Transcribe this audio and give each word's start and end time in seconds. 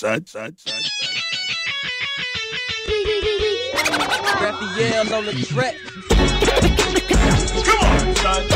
son, 0.00 0.26
side, 0.26 0.58
son, 0.58 0.80
son. 0.82 1.12
Raphael 4.40 5.12
on 5.12 5.26
the 5.26 5.32
track. 5.46 5.76
Come 7.66 7.80
on, 7.84 8.16
son. 8.16 8.48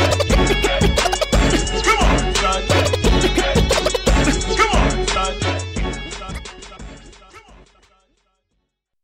Come 1.83 1.99
on, 1.99 2.33
son. 2.35 3.54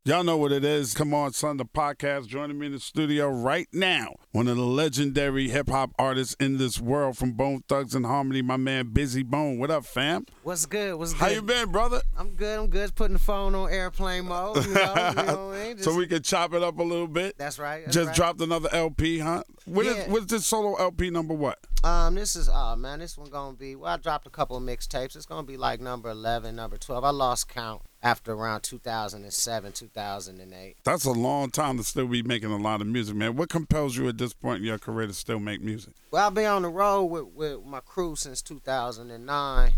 Y'all 0.04 0.24
know 0.24 0.36
what 0.36 0.52
it 0.52 0.66
is. 0.66 0.96
Come 0.96 1.14
on, 1.14 1.32
son, 1.32 1.58
the 1.58 1.64
podcast. 1.66 2.26
Joining 2.26 2.58
me 2.58 2.66
in 2.66 2.72
the 2.72 2.80
studio 2.80 3.30
right 3.30 3.68
now, 3.72 4.16
one 4.32 4.48
of 4.48 4.58
the 4.58 4.64
legendary 4.64 5.48
hip 5.48 5.70
hop 5.70 5.92
artists 6.00 6.36
in 6.40 6.58
this 6.58 6.82
world 6.82 7.20
from 7.20 7.34
Bone 7.34 7.62
Thugs 7.70 7.94
and 7.94 8.04
Harmony, 8.04 8.42
my 8.42 8.58
man 8.58 8.86
Bizzy 8.86 9.24
Bone. 9.24 9.60
What 9.60 9.70
up, 9.70 9.86
fam? 9.86 10.26
What's 10.42 10.66
good? 10.66 10.96
What's 10.96 11.14
good? 11.14 11.20
How 11.20 11.28
you 11.28 11.44
been, 11.44 11.72
brother? 11.72 12.02
I'm 12.18 12.32
good. 12.32 12.58
I'm 12.62 12.66
good. 12.72 12.96
Putting 12.96 13.14
the 13.14 13.20
phone 13.20 13.54
on 13.54 13.70
airplane 13.70 14.26
mode. 14.26 14.66
You 14.66 14.74
know, 14.74 14.82
you 14.82 14.96
know 14.96 15.48
what 15.50 15.56
I 15.60 15.64
mean? 15.68 15.78
so 15.78 15.94
we 15.94 16.08
can 16.08 16.24
chop 16.24 16.56
it 16.56 16.64
up 16.64 16.80
a 16.80 16.84
little 16.84 17.08
bit. 17.08 17.38
That's 17.38 17.60
right. 17.60 17.86
that's 17.86 17.94
Just 17.94 18.08
right. 18.08 18.16
dropped 18.16 18.42
another 18.42 18.70
LP, 18.74 19.20
huh? 19.20 19.44
What 19.66 19.86
is 19.86 19.98
Yeah. 19.98 20.10
what's 20.10 20.26
this 20.26 20.48
solo 20.48 20.74
LP 20.78 21.12
number? 21.12 21.36
What? 21.36 21.60
Um, 21.84 22.16
this 22.16 22.36
is 22.36 22.50
oh 22.52 22.76
man, 22.76 22.98
this 22.98 23.20
one 23.20 23.30
gonna 23.30 23.56
be. 23.56 23.76
Well, 23.76 23.94
I 23.94 23.98
dropped 23.98 24.26
a 24.26 24.32
couple 24.32 24.58
of 24.58 24.64
mixtapes. 24.64 25.16
It's 25.16 25.28
gonna 25.28 25.46
be 25.46 25.58
like 25.58 25.80
number 25.80 26.10
eleven, 26.10 26.56
number 26.56 26.78
twelve. 26.78 27.04
I 27.04 27.12
lost 27.12 27.48
count 27.50 27.84
after 28.04 28.34
around 28.34 28.62
2007, 28.62 29.72
2008. 29.72 30.76
That's 30.84 31.06
a 31.06 31.12
long 31.12 31.52
time 31.52 31.78
to 31.78 31.84
still 31.84 32.08
be 32.08 32.24
making 32.24 32.52
a 32.52 32.58
lot 32.58 32.82
of 32.82 32.88
music, 32.88 33.16
man. 33.16 33.36
What 33.36 33.50
compels 33.50 33.96
you 33.96 34.08
at 34.08 34.18
this 34.18 34.34
point 34.34 34.60
in 34.60 34.66
your 34.66 34.80
career 34.80 35.08
to 35.08 35.14
still 35.14 35.40
make 35.40 35.62
music? 35.62 35.94
Well, 36.10 36.28
I've 36.28 36.34
been 36.34 36.46
on 36.46 36.64
the 36.64 36.70
road 36.70 37.06
with, 37.06 37.26
with 37.26 37.66
my 37.66 37.80
crew 37.80 38.16
since 38.16 38.42
2009, 38.42 39.74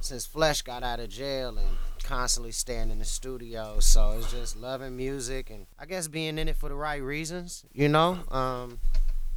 since 0.00 0.26
Flesh 0.26 0.62
got 0.62 0.82
out 0.82 1.00
of 1.00 1.08
jail 1.08 1.56
and 1.56 1.68
constantly 2.02 2.52
staying 2.52 2.90
in 2.90 2.98
the 2.98 3.04
studio. 3.04 3.78
So 3.80 4.16
it's 4.18 4.32
just 4.32 4.56
loving 4.56 4.96
music 4.96 5.50
and 5.50 5.66
I 5.78 5.86
guess 5.86 6.08
being 6.08 6.38
in 6.38 6.48
it 6.48 6.56
for 6.56 6.68
the 6.68 6.74
right 6.74 7.02
reasons, 7.02 7.64
you 7.72 7.88
know? 7.88 8.18
Um, 8.30 8.80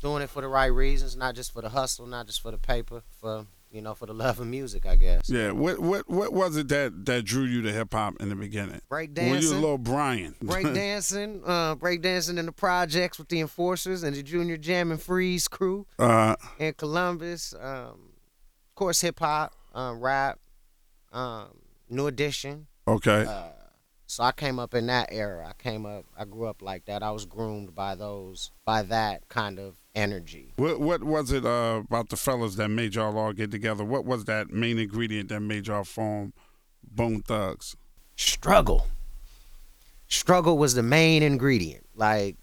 doing 0.01 0.23
it 0.23 0.29
for 0.29 0.41
the 0.41 0.47
right 0.47 0.73
reasons, 0.73 1.15
not 1.15 1.35
just 1.35 1.53
for 1.53 1.61
the 1.61 1.69
hustle, 1.69 2.05
not 2.07 2.25
just 2.25 2.41
for 2.41 2.51
the 2.51 2.57
paper, 2.57 3.03
for, 3.21 3.45
you 3.73 3.81
know, 3.81 3.95
for 3.95 4.05
the 4.05 4.13
love 4.13 4.39
of 4.39 4.47
music, 4.47 4.85
I 4.85 4.95
guess. 4.95 5.29
Yeah. 5.29 5.51
What 5.51 5.79
what 5.79 6.09
what 6.09 6.31
was 6.31 6.55
it 6.55 6.67
that 6.69 7.05
that 7.07 7.25
drew 7.25 7.43
you 7.43 7.61
to 7.63 7.71
hip 7.73 7.91
hop 7.93 8.15
in 8.19 8.29
the 8.29 8.35
beginning? 8.35 8.81
Break 8.87 9.15
When 9.17 9.25
you 9.27 9.33
dancing. 9.33 9.61
little 9.61 9.77
Brian. 9.77 10.35
break 10.41 10.73
dancing, 10.73 11.41
uh, 11.45 11.75
break 11.75 12.01
dancing 12.01 12.37
in 12.37 12.45
the 12.45 12.51
projects 12.51 13.17
with 13.17 13.29
the 13.29 13.39
enforcers 13.41 14.03
and 14.03 14.15
the 14.15 14.21
Junior 14.23 14.57
Jam 14.57 14.91
and 14.91 15.01
Freeze 15.01 15.47
crew. 15.47 15.87
uh, 15.99 16.35
in 16.59 16.73
Columbus. 16.75 17.53
Um, 17.59 18.11
of 18.69 18.75
course, 18.75 19.01
hip 19.01 19.19
hop, 19.19 19.53
um, 19.73 19.99
rap, 19.99 20.39
um, 21.11 21.47
New 21.89 22.07
Edition. 22.07 22.67
okay. 22.87 23.25
Uh, 23.27 23.43
so 24.05 24.23
I 24.23 24.31
came 24.31 24.59
up 24.59 24.75
in 24.75 24.85
that 24.87 25.09
era. 25.11 25.47
I 25.49 25.53
came 25.61 25.85
up. 25.87 26.05
I 26.15 26.25
grew 26.25 26.45
up 26.45 26.61
like 26.61 26.85
that. 26.85 27.01
I 27.01 27.09
was 27.11 27.25
groomed 27.25 27.73
by 27.73 27.95
those, 27.95 28.51
by 28.65 28.83
that 28.83 29.27
kind 29.27 29.57
of 29.57 29.77
energy. 29.95 30.53
What 30.55 30.79
what 30.79 31.03
was 31.03 31.31
it 31.31 31.45
uh, 31.45 31.81
about 31.85 32.09
the 32.09 32.17
fellas 32.17 32.55
that 32.55 32.69
made 32.69 32.95
y'all 32.95 33.17
all 33.17 33.33
get 33.33 33.51
together? 33.51 33.83
What 33.83 34.05
was 34.05 34.25
that 34.25 34.51
main 34.51 34.79
ingredient 34.79 35.29
that 35.29 35.41
made 35.41 35.67
y'all 35.67 35.83
form 35.83 36.33
Bone 36.83 37.21
Thugs? 37.21 37.75
Struggle. 38.15 38.87
Struggle 40.07 40.57
was 40.57 40.75
the 40.75 40.83
main 40.83 41.23
ingredient. 41.23 41.85
Like 41.95 42.37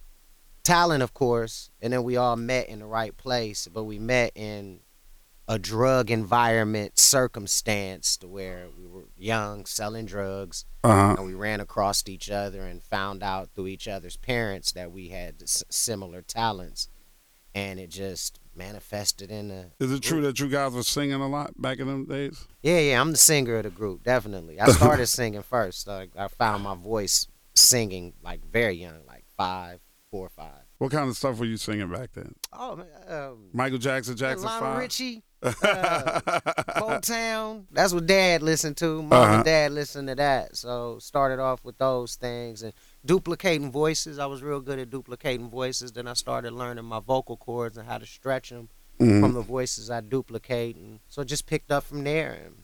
talent, 0.65 1.03
of 1.03 1.15
course, 1.15 1.71
and 1.81 1.93
then 1.93 2.03
we 2.03 2.17
all 2.17 2.37
met 2.37 2.69
in 2.69 2.81
the 2.81 2.87
right 2.87 3.17
place. 3.17 3.69
But 3.73 3.85
we 3.85 3.99
met 3.99 4.33
in 4.35 4.81
a 5.49 5.59
drug 5.59 6.13
environment 6.13 6.97
circumstance 6.97 8.17
to 8.19 8.29
where 8.29 8.69
we 8.79 8.87
were 8.87 9.07
young, 9.17 9.67
selling 9.67 10.07
drugs. 10.07 10.65
Uh 10.83 10.89
huh. 10.89 11.15
and 11.19 11.27
we 11.27 11.35
ran 11.35 11.61
across 11.61 12.09
each 12.09 12.31
other 12.31 12.63
and 12.63 12.83
found 12.83 13.23
out 13.23 13.51
through 13.55 13.67
each 13.67 13.87
other's 13.87 14.17
parents 14.17 14.73
that 14.73 14.93
we 14.93 15.09
had 15.09 15.43
similar 15.47 16.23
talents 16.23 16.89
and 17.55 17.81
it 17.81 17.91
just 17.91 18.39
manifested 18.55 19.31
in 19.31 19.51
a 19.51 19.67
Is 19.83 19.91
it 19.93 20.03
true 20.03 20.21
that 20.23 20.39
you 20.41 20.49
guys 20.49 20.73
were 20.73 20.83
singing 20.83 21.15
a 21.15 21.29
lot 21.29 21.61
back 21.61 21.79
in 21.79 21.87
them 21.87 22.05
days? 22.07 22.47
yeah 22.63 22.79
yeah 22.79 23.01
i'm 23.01 23.11
the 23.13 23.17
singer 23.17 23.57
of 23.57 23.63
the 23.65 23.71
group 23.71 24.03
definitely 24.03 24.61
i 24.61 24.67
started 24.71 25.07
singing 25.19 25.43
first 25.43 25.87
like 25.87 26.11
i 26.17 26.29
found 26.29 26.63
my 26.65 26.75
voice 26.75 27.27
singing 27.55 28.13
like 28.23 28.41
very 28.45 28.75
young 28.75 29.01
like 29.07 29.25
five 29.37 29.81
four 30.11 30.27
or 30.27 30.31
five 30.31 30.63
What 30.79 30.91
kind 30.91 31.09
of 31.09 31.17
stuff 31.17 31.39
were 31.39 31.45
you 31.47 31.57
singing 31.57 31.91
back 31.91 32.13
then? 32.13 32.35
oh 32.53 32.77
man 32.77 32.87
um, 33.09 33.49
Michael 33.53 33.79
Jackson, 33.79 34.17
Jackson 34.17 34.47
Lionel 34.47 34.61
Five. 34.73 34.79
Richie, 34.79 35.23
uh. 35.43 36.21
That's 37.73 37.93
what 37.95 38.07
Dad 38.07 38.43
listened 38.43 38.77
to. 38.79 39.03
Mom 39.03 39.13
Uh-huh. 39.13 39.35
and 39.37 39.45
Dad 39.45 39.73
listened 39.73 40.09
to 40.09 40.15
that. 40.17 40.57
So 40.57 40.99
started 41.01 41.39
off 41.41 41.65
with 41.65 41.79
those 41.79 42.17
things 42.17 42.63
and 42.63 42.73
duplicating 43.05 43.71
voices. 43.73 44.19
I 44.19 44.27
was 44.27 44.43
real 44.43 44.61
good 44.61 44.79
at 44.79 44.91
duplicating 44.91 45.49
voices. 45.51 45.93
Then 45.93 46.07
I 46.07 46.13
started 46.15 46.53
learning 46.53 46.85
my 46.85 47.01
vocal 47.01 47.37
cords 47.37 47.77
and 47.77 47.87
how 47.89 47.99
to 47.99 48.07
stretch 48.07 48.51
them 48.51 48.69
Mhm. 49.01 49.21
from 49.21 49.33
the 49.35 49.41
voices 49.43 49.91
I 49.91 50.01
duplicate. 50.01 50.77
And 50.77 51.01
so 51.09 51.25
just 51.25 51.47
picked 51.47 51.71
up 51.73 51.85
from 51.85 52.05
there 52.05 52.33
and 52.45 52.57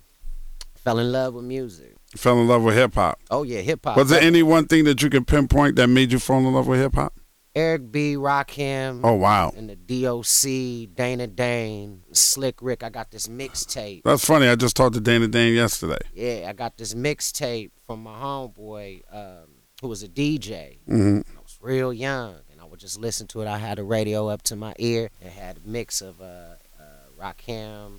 fell 0.75 0.99
in 0.99 1.11
love 1.11 1.35
with 1.35 1.45
music. 1.45 1.97
Fell 2.17 2.39
in 2.41 2.47
love 2.49 2.63
with 2.63 2.75
hip 2.77 2.95
hop. 2.95 3.19
Oh 3.31 3.43
yeah, 3.43 3.61
hip 3.61 3.81
hop. 3.85 3.97
Was 3.97 4.11
there 4.11 4.21
any 4.21 4.43
one 4.43 4.67
thing 4.67 4.85
that 4.85 5.03
you 5.03 5.11
can 5.11 5.25
pinpoint 5.25 5.77
that 5.77 5.89
made 5.89 6.13
you 6.13 6.19
fall 6.19 6.39
in 6.39 6.53
love 6.53 6.67
with 6.67 6.81
hip 6.81 6.95
hop? 6.95 7.15
Eric 7.55 7.91
B, 7.91 8.17
Rakim, 8.17 9.01
Oh 9.03 9.15
wow, 9.15 9.51
and 9.57 9.71
the 9.71 9.77
DOC, 9.77 10.95
Dana 10.95 11.27
Dane, 11.27 12.03
Slick 12.13 12.57
Rick. 12.61 12.83
I 12.83 12.91
got 12.91 13.11
this 13.11 13.29
mixtape. 13.29 14.03
that's 14.05 14.27
funny. 14.27 14.47
I 14.47 14.57
just 14.57 14.77
talked 14.77 14.93
to 14.95 15.01
Dana 15.01 15.27
Dane 15.27 15.55
yesterday. 15.55 15.97
Yeah, 16.13 16.49
I 16.51 16.53
got 16.53 16.77
this 16.77 16.93
mixtape 16.93 17.71
from 17.87 18.03
my 18.03 18.13
homeboy, 18.13 19.01
um, 19.11 19.49
who 19.81 19.88
was 19.88 20.03
a 20.03 20.09
DJ. 20.09 20.76
hmm 20.87 21.19
I 21.37 21.41
was 21.42 21.59
real 21.60 21.92
young, 21.92 22.37
and 22.53 22.60
I 22.60 22.64
would 22.64 22.81
just 22.81 22.98
listen 22.98 23.26
to 23.28 23.42
it. 23.42 23.47
I 23.48 23.59
had 23.59 23.78
a 23.78 23.84
radio 23.84 24.28
up 24.28 24.42
to 24.44 24.56
my 24.56 24.75
ear. 24.78 25.10
It 25.20 25.32
had 25.32 25.59
a 25.64 25.69
mix 25.69 26.00
of 26.00 26.20
uh, 26.20 26.25
uh, 26.25 26.82
Rakim, 27.20 27.92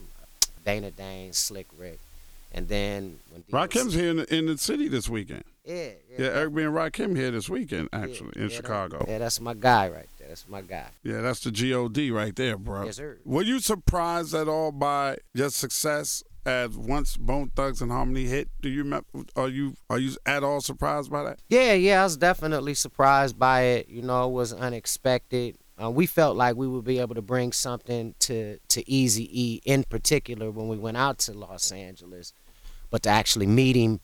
Dana 0.65 0.91
Dane, 0.91 1.33
Slick 1.33 1.67
Rick, 1.77 1.99
and 2.53 2.67
then 2.67 3.19
when 3.31 3.43
DOC 3.49 3.69
Rakim's 3.71 3.93
here 3.93 4.09
in 4.09 4.17
the, 4.17 4.35
in 4.35 4.45
the 4.47 4.57
city 4.57 4.87
this 4.87 5.07
weekend. 5.07 5.43
yeah, 5.65 5.75
Yeah, 5.75 5.91
yeah, 6.19 6.25
Eric 6.27 6.53
and 6.55 6.73
Rakim 6.73 7.15
here 7.15 7.31
this 7.31 7.47
weekend, 7.49 7.89
actually, 7.93 8.31
yeah, 8.35 8.41
in 8.43 8.47
that- 8.47 8.53
Chicago. 8.55 9.05
yeah, 9.07 9.17
that's 9.19 9.39
my 9.39 9.53
guy 9.53 9.89
right 9.89 10.07
there. 10.17 10.27
That's 10.29 10.47
my 10.49 10.61
guy. 10.61 10.87
Yeah, 11.03 11.21
that's 11.21 11.41
the 11.41 11.51
God 11.51 12.11
right 12.11 12.35
there, 12.35 12.57
bro. 12.57 12.85
Yes, 12.85 12.95
sir. 12.97 13.17
Were 13.23 13.43
you 13.43 13.59
surprised 13.59 14.33
at 14.33 14.47
all 14.49 14.71
by 14.71 15.17
your 15.33 15.49
success 15.51 16.23
as 16.47 16.77
once 16.77 17.17
Bone 17.17 17.51
Thugs 17.55 17.81
and 17.81 17.91
Harmony 17.91 18.23
hit? 18.25 18.49
Do 18.61 18.69
you 18.69 18.79
remember? 18.79 19.05
Are 19.35 19.49
you 19.49 19.75
are 19.89 19.99
you 19.99 20.15
at 20.25 20.43
all 20.43 20.61
surprised 20.61 21.11
by 21.11 21.23
that? 21.23 21.39
Yeah, 21.49 21.73
yeah, 21.73 22.01
I 22.01 22.03
was 22.05 22.17
definitely 22.17 22.73
surprised 22.73 23.37
by 23.37 23.61
it. 23.61 23.89
You 23.89 24.01
know, 24.01 24.27
it 24.29 24.31
was 24.31 24.53
unexpected. 24.53 25.57
Uh, 25.79 25.91
we 25.91 26.07
felt 26.07 26.35
like 26.37 26.55
we 26.55 26.67
would 26.67 26.85
be 26.85 26.99
able 26.99 27.15
to 27.15 27.21
bring 27.21 27.51
something 27.51 28.15
to 28.19 28.57
to 28.69 28.89
Easy 28.89 29.29
E 29.31 29.61
in 29.65 29.83
particular 29.83 30.49
when 30.49 30.69
we 30.69 30.77
went 30.77 30.97
out 30.97 31.19
to 31.19 31.33
Los 31.33 31.71
Angeles, 31.71 32.33
but 32.89 33.03
to 33.03 33.09
actually 33.09 33.47
meet 33.47 33.75
him 33.75 33.99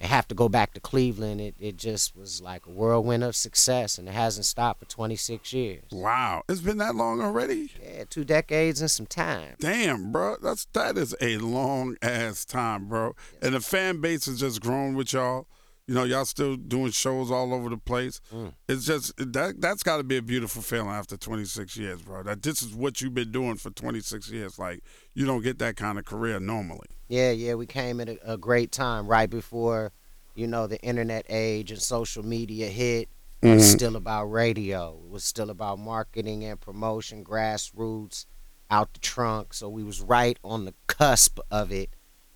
and 0.00 0.10
have 0.10 0.26
to 0.28 0.34
go 0.34 0.48
back 0.48 0.72
to 0.74 0.80
Cleveland, 0.80 1.40
it, 1.40 1.54
it 1.60 1.76
just 1.76 2.16
was 2.16 2.40
like 2.40 2.66
a 2.66 2.70
whirlwind 2.70 3.22
of 3.22 3.36
success, 3.36 3.98
and 3.98 4.08
it 4.08 4.12
hasn't 4.12 4.46
stopped 4.46 4.80
for 4.80 4.86
26 4.86 5.52
years. 5.52 5.84
Wow, 5.92 6.42
it's 6.48 6.62
been 6.62 6.78
that 6.78 6.94
long 6.94 7.20
already. 7.20 7.70
Yeah, 7.82 8.04
two 8.08 8.24
decades 8.24 8.80
and 8.80 8.90
some 8.90 9.06
time. 9.06 9.56
Damn, 9.60 10.10
bro, 10.10 10.36
that's 10.42 10.66
that 10.72 10.96
is 10.96 11.14
a 11.20 11.36
long 11.38 11.96
ass 12.00 12.44
time, 12.44 12.88
bro. 12.88 13.14
And 13.42 13.54
the 13.54 13.60
fan 13.60 14.00
base 14.00 14.26
has 14.26 14.40
just 14.40 14.62
grown 14.62 14.94
with 14.94 15.12
y'all. 15.12 15.46
You 15.86 15.94
know, 15.96 16.04
y'all 16.04 16.24
still 16.24 16.54
doing 16.56 16.92
shows 16.92 17.32
all 17.32 17.52
over 17.52 17.68
the 17.68 17.76
place. 17.76 18.20
Mm. 18.32 18.52
It's 18.68 18.86
just 18.86 19.12
that 19.16 19.60
that's 19.60 19.82
got 19.82 19.96
to 19.96 20.04
be 20.04 20.18
a 20.18 20.22
beautiful 20.22 20.62
feeling 20.62 20.90
after 20.90 21.16
26 21.16 21.76
years, 21.76 22.00
bro. 22.02 22.22
That 22.22 22.42
this 22.42 22.62
is 22.62 22.74
what 22.74 23.00
you've 23.00 23.14
been 23.14 23.32
doing 23.32 23.56
for 23.56 23.70
26 23.70 24.30
years. 24.30 24.56
Like 24.58 24.84
you 25.14 25.26
don't 25.26 25.42
get 25.42 25.58
that 25.58 25.76
kind 25.76 25.98
of 25.98 26.04
career 26.04 26.38
normally. 26.38 26.86
Yeah, 27.08 27.32
yeah, 27.32 27.54
we 27.54 27.66
came 27.66 28.00
at 28.00 28.08
a, 28.08 28.34
a 28.34 28.36
great 28.38 28.70
time 28.70 29.08
right 29.08 29.28
before, 29.28 29.90
you 30.36 30.46
know, 30.46 30.68
the 30.68 30.80
internet 30.80 31.26
age 31.28 31.72
and 31.72 31.82
social 31.82 32.24
media 32.24 32.68
hit. 32.68 33.08
It 33.42 33.48
was 33.54 33.64
Mhm. 33.64 33.74
still 33.76 33.96
about 33.96 34.26
radio. 34.26 35.00
It 35.04 35.10
was 35.10 35.24
still 35.24 35.50
about 35.50 35.80
marketing 35.80 36.44
and 36.44 36.60
promotion, 36.60 37.24
grassroots, 37.24 38.26
out 38.70 38.92
the 38.92 39.00
trunk. 39.00 39.54
So 39.54 39.68
we 39.68 39.82
was 39.82 40.00
right 40.00 40.38
on 40.44 40.66
the 40.66 40.74
cusp 40.86 41.40
of 41.50 41.72
it, 41.72 41.90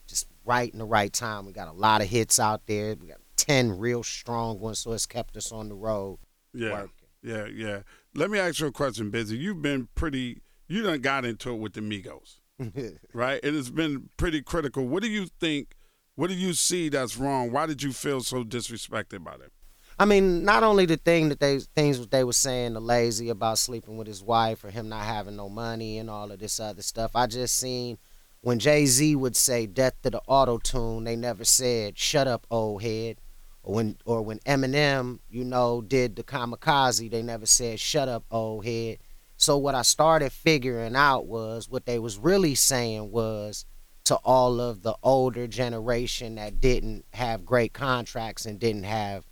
just 0.08 0.26
right 0.44 0.72
in 0.72 0.78
the 0.80 0.84
right 0.86 1.12
time. 1.12 1.46
We 1.46 1.52
got 1.52 1.68
a 1.68 1.72
lot 1.72 2.00
of 2.00 2.08
hits 2.08 2.40
out 2.40 2.66
there. 2.66 2.96
We 3.00 3.06
got 3.06 3.18
ten 3.46 3.78
real 3.78 4.02
strong 4.02 4.58
ones, 4.60 4.78
so 4.80 4.92
it's 4.92 5.06
kept 5.06 5.36
us 5.36 5.52
on 5.52 5.68
the 5.68 5.74
road 5.74 6.18
Yeah. 6.52 6.72
working. 6.72 6.90
Yeah, 7.22 7.46
yeah. 7.46 7.80
Let 8.14 8.30
me 8.30 8.38
ask 8.38 8.60
you 8.60 8.66
a 8.66 8.72
question, 8.72 9.10
Bizzy. 9.10 9.38
You've 9.38 9.62
been 9.62 9.88
pretty, 9.94 10.42
you 10.68 10.82
done 10.82 11.00
got 11.00 11.24
into 11.24 11.50
it 11.50 11.56
with 11.58 11.72
the 11.72 11.80
Migos, 11.80 12.38
right? 13.14 13.40
And 13.42 13.56
it's 13.56 13.70
been 13.70 14.10
pretty 14.16 14.42
critical. 14.42 14.86
What 14.86 15.02
do 15.02 15.08
you 15.08 15.26
think, 15.40 15.74
what 16.16 16.28
do 16.28 16.34
you 16.34 16.52
see 16.52 16.88
that's 16.90 17.16
wrong? 17.16 17.50
Why 17.50 17.64
did 17.66 17.82
you 17.82 17.92
feel 17.92 18.20
so 18.20 18.44
disrespected 18.44 19.24
by 19.24 19.38
them? 19.38 19.50
I 19.98 20.04
mean, 20.04 20.44
not 20.44 20.62
only 20.64 20.86
the 20.86 20.96
thing 20.96 21.28
that 21.28 21.38
they 21.40 21.60
things 21.60 22.00
that 22.00 22.10
they 22.10 22.24
were 22.24 22.32
saying, 22.32 22.74
the 22.74 22.80
lazy 22.80 23.28
about 23.30 23.58
sleeping 23.58 23.96
with 23.96 24.06
his 24.08 24.22
wife 24.24 24.64
or 24.64 24.70
him 24.70 24.88
not 24.88 25.04
having 25.04 25.36
no 25.36 25.48
money 25.48 25.98
and 25.98 26.10
all 26.10 26.30
of 26.32 26.40
this 26.40 26.58
other 26.58 26.82
stuff. 26.82 27.12
I 27.14 27.26
just 27.28 27.56
seen 27.56 27.98
when 28.40 28.58
Jay 28.58 28.86
Z 28.86 29.14
would 29.14 29.36
say 29.36 29.66
"Death 29.66 29.94
to 30.02 30.10
the 30.10 30.20
Auto 30.26 30.58
Tune," 30.58 31.04
they 31.04 31.14
never 31.14 31.44
said 31.44 31.96
"Shut 31.96 32.26
up, 32.26 32.44
old 32.50 32.82
head." 32.82 33.18
Or 33.64 33.74
when 33.74 33.96
or 34.04 34.22
when 34.22 34.38
Eminem, 34.40 35.18
you 35.30 35.44
know, 35.44 35.80
did 35.80 36.16
the 36.16 36.22
Kamikaze, 36.22 37.10
they 37.10 37.22
never 37.22 37.46
said 37.46 37.80
"Shut 37.80 38.08
up, 38.08 38.24
old 38.30 38.64
head." 38.64 38.98
So 39.36 39.58
what 39.58 39.74
I 39.74 39.82
started 39.82 40.32
figuring 40.32 40.94
out 40.94 41.26
was 41.26 41.68
what 41.68 41.86
they 41.86 41.98
was 41.98 42.18
really 42.18 42.54
saying 42.54 43.10
was 43.10 43.64
to 44.04 44.16
all 44.16 44.60
of 44.60 44.82
the 44.82 44.94
older 45.02 45.46
generation 45.46 46.34
that 46.36 46.60
didn't 46.60 47.04
have 47.14 47.44
great 47.44 47.72
contracts 47.72 48.44
and 48.44 48.60
didn't 48.60 48.84
have 48.84 49.26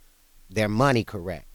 their 0.49 0.67
money 0.67 1.03
correct. 1.03 1.45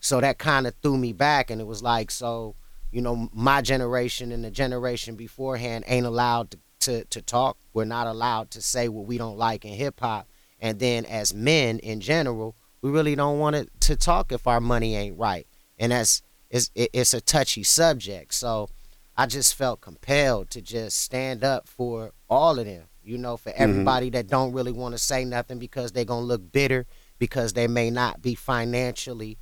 So 0.00 0.20
that 0.20 0.38
kind 0.38 0.66
of 0.66 0.74
threw 0.82 0.96
me 0.96 1.12
back, 1.12 1.50
and 1.50 1.60
it 1.60 1.66
was 1.66 1.82
like, 1.82 2.10
so 2.10 2.54
you 2.90 3.02
know, 3.02 3.28
my 3.32 3.60
generation 3.60 4.32
and 4.32 4.44
the 4.44 4.50
generation 4.50 5.16
beforehand 5.16 5.84
ain't 5.86 6.06
allowed 6.06 6.50
to, 6.52 6.58
to, 6.80 7.04
to 7.06 7.22
talk. 7.22 7.58
We're 7.72 7.84
not 7.84 8.06
allowed 8.06 8.50
to 8.52 8.62
say 8.62 8.88
what 8.88 9.06
we 9.06 9.18
don't 9.18 9.36
like 9.36 9.64
in 9.64 9.74
hip 9.74 10.00
hop. 10.00 10.26
And 10.60 10.78
then 10.78 11.04
as 11.04 11.32
men 11.34 11.78
in 11.78 12.00
general, 12.00 12.56
we 12.82 12.90
really 12.90 13.14
don't 13.14 13.38
want 13.38 13.56
it 13.56 13.70
to 13.82 13.96
talk 13.96 14.32
if 14.32 14.46
our 14.46 14.60
money 14.60 14.96
ain't 14.96 15.18
right. 15.18 15.46
And 15.78 15.92
that's 15.92 16.22
it's, 16.50 16.70
it's 16.74 17.14
a 17.14 17.20
touchy 17.20 17.62
subject. 17.62 18.34
So 18.34 18.68
I 19.16 19.26
just 19.26 19.54
felt 19.54 19.80
compelled 19.80 20.50
to 20.50 20.62
just 20.62 20.98
stand 20.98 21.44
up 21.44 21.68
for 21.68 22.12
all 22.28 22.58
of 22.58 22.66
them. 22.66 22.84
You 23.02 23.16
know, 23.16 23.38
for 23.38 23.52
everybody 23.56 24.06
mm-hmm. 24.06 24.16
that 24.16 24.28
don't 24.28 24.52
really 24.52 24.72
want 24.72 24.92
to 24.92 24.98
say 24.98 25.24
nothing 25.24 25.58
because 25.58 25.92
they're 25.92 26.04
gonna 26.04 26.26
look 26.26 26.52
bitter 26.52 26.86
because 27.18 27.54
they 27.54 27.66
may 27.66 27.90
not 27.90 28.20
be 28.20 28.34
financially 28.34 29.38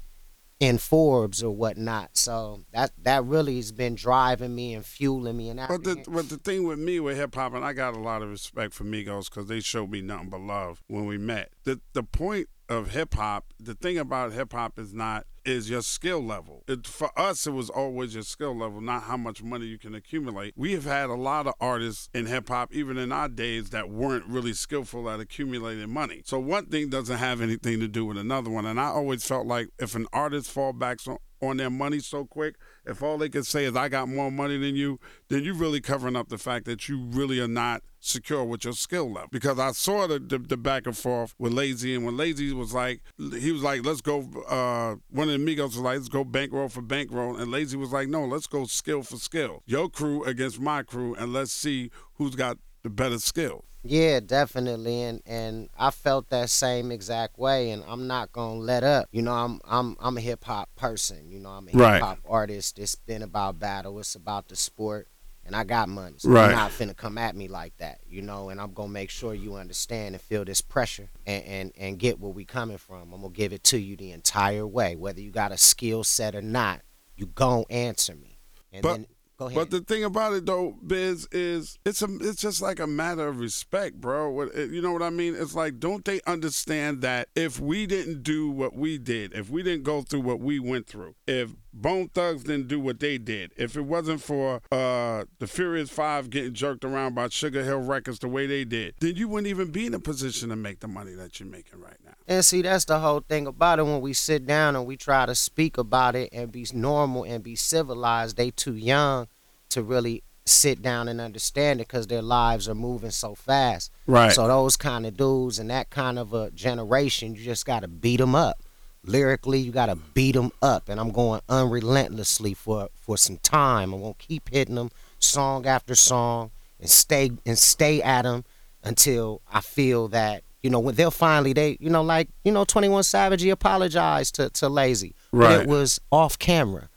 in 0.58 0.78
Forbes 0.78 1.42
or 1.42 1.54
whatnot. 1.54 2.16
So 2.16 2.64
that 2.72 2.92
that 3.02 3.24
really 3.24 3.56
has 3.56 3.72
been 3.72 3.94
driving 3.94 4.54
me 4.54 4.74
and 4.74 4.84
fueling 4.84 5.36
me. 5.36 5.50
And 5.50 5.60
but 5.68 5.84
the 5.84 6.02
but 6.08 6.28
the 6.28 6.38
thing 6.38 6.66
with 6.66 6.78
me 6.78 7.00
with 7.00 7.16
hip 7.16 7.34
hop, 7.34 7.54
and 7.54 7.64
I 7.64 7.72
got 7.72 7.94
a 7.94 8.00
lot 8.00 8.22
of 8.22 8.30
respect 8.30 8.72
for 8.74 8.84
Migos 8.84 9.28
because 9.30 9.46
they 9.46 9.60
showed 9.60 9.90
me 9.90 10.00
nothing 10.00 10.30
but 10.30 10.40
love 10.40 10.82
when 10.86 11.06
we 11.06 11.18
met. 11.18 11.50
The 11.64 11.80
the 11.92 12.02
point 12.02 12.48
of 12.68 12.90
hip 12.90 13.14
hop, 13.14 13.52
the 13.58 13.74
thing 13.74 13.98
about 13.98 14.32
hip 14.32 14.52
hop 14.52 14.78
is 14.78 14.92
not 14.92 15.26
is 15.44 15.70
your 15.70 15.82
skill 15.82 16.20
level. 16.20 16.64
It, 16.66 16.86
for 16.86 17.16
us, 17.18 17.46
it 17.46 17.52
was 17.52 17.70
always 17.70 18.14
your 18.14 18.24
skill 18.24 18.56
level, 18.56 18.80
not 18.80 19.04
how 19.04 19.16
much 19.16 19.42
money 19.42 19.66
you 19.66 19.78
can 19.78 19.94
accumulate. 19.94 20.54
We 20.56 20.72
have 20.72 20.84
had 20.84 21.08
a 21.08 21.14
lot 21.14 21.46
of 21.46 21.54
artists 21.60 22.08
in 22.12 22.26
hip 22.26 22.48
hop, 22.48 22.74
even 22.74 22.98
in 22.98 23.12
our 23.12 23.28
days, 23.28 23.70
that 23.70 23.88
weren't 23.88 24.26
really 24.26 24.52
skillful 24.52 25.08
at 25.08 25.20
accumulating 25.20 25.88
money. 25.88 26.22
So 26.24 26.40
one 26.40 26.66
thing 26.66 26.90
doesn't 26.90 27.18
have 27.18 27.40
anything 27.40 27.78
to 27.80 27.88
do 27.88 28.04
with 28.04 28.18
another 28.18 28.50
one. 28.50 28.66
And 28.66 28.80
I 28.80 28.86
always 28.86 29.24
felt 29.24 29.46
like 29.46 29.68
if 29.78 29.94
an 29.94 30.06
artist 30.12 30.50
fall 30.50 30.72
back 30.72 30.98
on, 31.06 31.18
on 31.40 31.58
their 31.58 31.70
money 31.70 32.00
so 32.00 32.24
quick, 32.24 32.56
if 32.84 33.02
all 33.02 33.16
they 33.16 33.28
can 33.28 33.44
say 33.44 33.64
is 33.66 33.76
I 33.76 33.88
got 33.88 34.08
more 34.08 34.32
money 34.32 34.58
than 34.58 34.74
you, 34.74 34.98
then 35.28 35.44
you're 35.44 35.54
really 35.54 35.80
covering 35.80 36.16
up 36.16 36.28
the 36.28 36.38
fact 36.38 36.64
that 36.64 36.88
you 36.88 36.98
really 36.98 37.38
are 37.38 37.48
not 37.48 37.82
secure 38.06 38.44
with 38.44 38.64
your 38.64 38.72
skill 38.72 39.12
level. 39.12 39.28
Because 39.30 39.58
I 39.58 39.72
saw 39.72 40.06
the, 40.06 40.18
the, 40.18 40.38
the 40.38 40.56
back 40.56 40.86
and 40.86 40.96
forth 40.96 41.34
with 41.38 41.52
Lazy, 41.52 41.94
and 41.94 42.04
when 42.04 42.16
Lazy 42.16 42.52
was 42.52 42.72
like, 42.72 43.00
he 43.18 43.52
was 43.52 43.62
like, 43.62 43.84
let's 43.84 44.00
go. 44.00 44.20
Uh, 44.48 44.96
one 45.10 45.28
of 45.28 45.30
the 45.30 45.34
amigos 45.34 45.76
was 45.76 45.78
like, 45.78 45.96
let's 45.96 46.08
go 46.08 46.24
bankroll 46.24 46.68
for 46.68 46.82
bankroll, 46.82 47.36
and 47.36 47.50
Lazy 47.50 47.76
was 47.76 47.92
like, 47.92 48.08
no, 48.08 48.24
let's 48.24 48.46
go 48.46 48.64
skill 48.64 49.02
for 49.02 49.16
skill. 49.16 49.62
Your 49.66 49.88
crew 49.88 50.24
against 50.24 50.60
my 50.60 50.82
crew, 50.82 51.14
and 51.14 51.32
let's 51.32 51.52
see 51.52 51.90
who's 52.14 52.34
got 52.34 52.58
the 52.82 52.90
better 52.90 53.18
skill. 53.18 53.64
Yeah, 53.88 54.20
definitely, 54.20 55.02
and 55.02 55.22
and 55.26 55.68
I 55.78 55.90
felt 55.90 56.30
that 56.30 56.50
same 56.50 56.90
exact 56.90 57.38
way, 57.38 57.70
and 57.70 57.84
I'm 57.86 58.08
not 58.08 58.32
gonna 58.32 58.58
let 58.58 58.82
up. 58.82 59.08
You 59.12 59.22
know, 59.22 59.32
I'm 59.32 59.60
I'm 59.64 59.96
I'm 60.00 60.16
a 60.16 60.20
hip 60.20 60.44
hop 60.44 60.74
person. 60.74 61.30
You 61.30 61.38
know, 61.38 61.50
I'm 61.50 61.68
a 61.68 61.70
hip 61.70 61.80
hop 61.80 62.00
right. 62.02 62.18
artist. 62.28 62.78
It's 62.80 62.96
been 62.96 63.22
about 63.22 63.60
battle. 63.60 63.98
It's 64.00 64.16
about 64.16 64.48
the 64.48 64.56
sport, 64.56 65.08
and 65.46 65.56
I 65.56 65.64
got 65.64 65.88
money. 65.88 66.16
So 66.18 66.30
right. 66.30 66.46
You're 66.46 66.56
not 66.56 66.70
finna 66.70 66.96
come 66.96 67.18
at 67.18 67.36
me 67.36 67.48
like 67.48 67.76
that. 67.78 68.00
You 68.06 68.22
know, 68.22 68.48
and 68.48 68.60
I'm 68.60 68.72
gonna 68.72 68.88
make 68.88 69.10
sure 69.10 69.34
you 69.34 69.54
understand 69.54 70.14
and 70.14 70.22
feel 70.22 70.44
this 70.44 70.60
pressure 70.60 71.10
and 71.26 71.44
and 71.44 71.72
and 71.76 71.98
get 71.98 72.20
where 72.20 72.32
we 72.32 72.44
coming 72.44 72.78
from. 72.78 73.12
I'm 73.12 73.20
gonna 73.22 73.30
give 73.30 73.52
it 73.52 73.64
to 73.64 73.78
you 73.78 73.96
the 73.96 74.12
entire 74.12 74.66
way, 74.66 74.96
whether 74.96 75.20
you 75.20 75.30
got 75.30 75.52
a 75.52 75.58
skill 75.58 76.04
set 76.04 76.34
or 76.34 76.42
not. 76.42 76.82
You 77.16 77.26
gon' 77.26 77.64
answer 77.70 78.14
me. 78.14 78.38
And 78.72 78.82
but, 78.82 78.92
then 78.92 79.06
Go 79.38 79.46
ahead. 79.46 79.56
But 79.56 79.70
the 79.70 79.80
thing 79.80 80.02
about 80.02 80.32
it 80.32 80.46
though, 80.46 80.76
Biz, 80.86 81.28
is 81.30 81.78
it's 81.84 82.00
a 82.00 82.08
it's 82.20 82.40
just 82.40 82.62
like 82.62 82.80
a 82.80 82.86
matter 82.86 83.28
of 83.28 83.38
respect, 83.38 84.00
bro. 84.00 84.48
Eh, 84.48 84.64
you 84.64 84.80
know 84.80 84.92
what 84.92 85.02
I 85.02 85.10
mean? 85.10 85.34
It's 85.34 85.54
like, 85.54 85.78
don't 85.78 86.04
they 86.04 86.20
understand 86.26 87.02
that 87.02 87.28
if 87.34 87.60
we 87.60 87.86
didn't 87.86 88.22
do 88.22 88.50
what 88.50 88.74
we 88.74 88.96
did, 88.96 89.34
if 89.34 89.50
we 89.50 89.62
didn't 89.62 89.84
go 89.84 90.00
through 90.00 90.20
what 90.20 90.40
we 90.40 90.58
went 90.58 90.86
through, 90.86 91.16
if 91.26 91.54
Bone 91.76 92.08
Thugs 92.08 92.44
didn't 92.44 92.68
do 92.68 92.80
what 92.80 93.00
they 93.00 93.18
did, 93.18 93.52
if 93.56 93.76
it 93.76 93.82
wasn't 93.82 94.22
for 94.22 94.62
uh, 94.72 95.24
the 95.38 95.46
Furious 95.46 95.90
Five 95.90 96.30
getting 96.30 96.54
jerked 96.54 96.86
around 96.86 97.14
by 97.14 97.28
Sugar 97.28 97.62
Hill 97.62 97.80
Records 97.80 98.18
the 98.18 98.28
way 98.28 98.46
they 98.46 98.64
did, 98.64 98.94
then 99.00 99.14
you 99.14 99.28
wouldn't 99.28 99.48
even 99.48 99.70
be 99.70 99.84
in 99.86 99.92
a 99.92 100.00
position 100.00 100.48
to 100.48 100.56
make 100.56 100.80
the 100.80 100.88
money 100.88 101.12
that 101.12 101.38
you're 101.38 101.48
making 101.48 101.80
right 101.80 101.98
now. 102.02 102.12
And 102.26 102.42
see, 102.42 102.62
that's 102.62 102.86
the 102.86 102.98
whole 103.00 103.20
thing 103.20 103.46
about 103.46 103.78
it. 103.78 103.82
When 103.82 104.00
we 104.00 104.14
sit 104.14 104.46
down 104.46 104.74
and 104.74 104.86
we 104.86 104.96
try 104.96 105.26
to 105.26 105.34
speak 105.34 105.76
about 105.76 106.16
it 106.16 106.30
and 106.32 106.50
be 106.50 106.66
normal 106.72 107.24
and 107.24 107.44
be 107.44 107.56
civilized, 107.56 108.38
they 108.38 108.50
too 108.50 108.74
young 108.74 109.28
to 109.68 109.82
really 109.82 110.22
sit 110.46 110.80
down 110.80 111.08
and 111.08 111.20
understand 111.20 111.80
it 111.80 111.88
because 111.88 112.06
their 112.06 112.22
lives 112.22 112.68
are 112.68 112.74
moving 112.74 113.10
so 113.10 113.34
fast. 113.34 113.92
Right. 114.06 114.32
So 114.32 114.46
those 114.48 114.76
kind 114.76 115.04
of 115.04 115.16
dudes 115.16 115.58
and 115.58 115.68
that 115.70 115.90
kind 115.90 116.18
of 116.18 116.32
a 116.32 116.50
generation, 116.52 117.34
you 117.34 117.42
just 117.42 117.66
got 117.66 117.80
to 117.80 117.88
beat 117.88 118.18
them 118.18 118.34
up. 118.34 118.62
Lyrically, 119.06 119.58
you 119.58 119.72
got 119.72 119.86
to 119.86 119.96
beat 119.96 120.32
them 120.32 120.50
up, 120.62 120.88
and 120.88 121.00
I'm 121.00 121.10
going 121.10 121.40
unrelentlessly 121.48 122.54
for 122.54 122.88
for 122.94 123.16
some 123.16 123.38
time. 123.38 123.92
I'm 123.92 124.00
gonna 124.02 124.14
keep 124.18 124.50
hitting 124.50 124.74
them 124.74 124.90
song 125.18 125.66
after 125.66 125.94
song 125.94 126.50
and 126.80 126.90
stay 126.90 127.30
and 127.44 127.58
stay 127.58 128.02
at 128.02 128.22
them 128.22 128.44
until 128.84 129.40
I 129.52 129.60
feel 129.60 130.08
that 130.08 130.42
you 130.62 130.70
know 130.70 130.80
when 130.80 130.94
they'll 130.94 131.10
finally 131.10 131.52
they 131.52 131.76
you 131.80 131.90
know 131.90 132.02
like 132.02 132.28
you 132.44 132.52
know 132.52 132.64
21 132.64 133.02
Savage 133.02 133.42
he 133.42 133.50
apologized 133.50 134.34
to 134.36 134.50
to 134.50 134.68
Lazy, 134.68 135.14
right. 135.32 135.60
it 135.60 135.66
was 135.66 136.00
off 136.10 136.38
camera. 136.38 136.88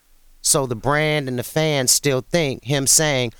So 0.42 0.66
the 0.66 0.76
brand 0.76 1.28
and 1.28 1.38
the 1.38 1.44
fans 1.44 1.92
still 1.92 2.22
think 2.22 2.64
him 2.64 2.88
saying, 2.88 3.34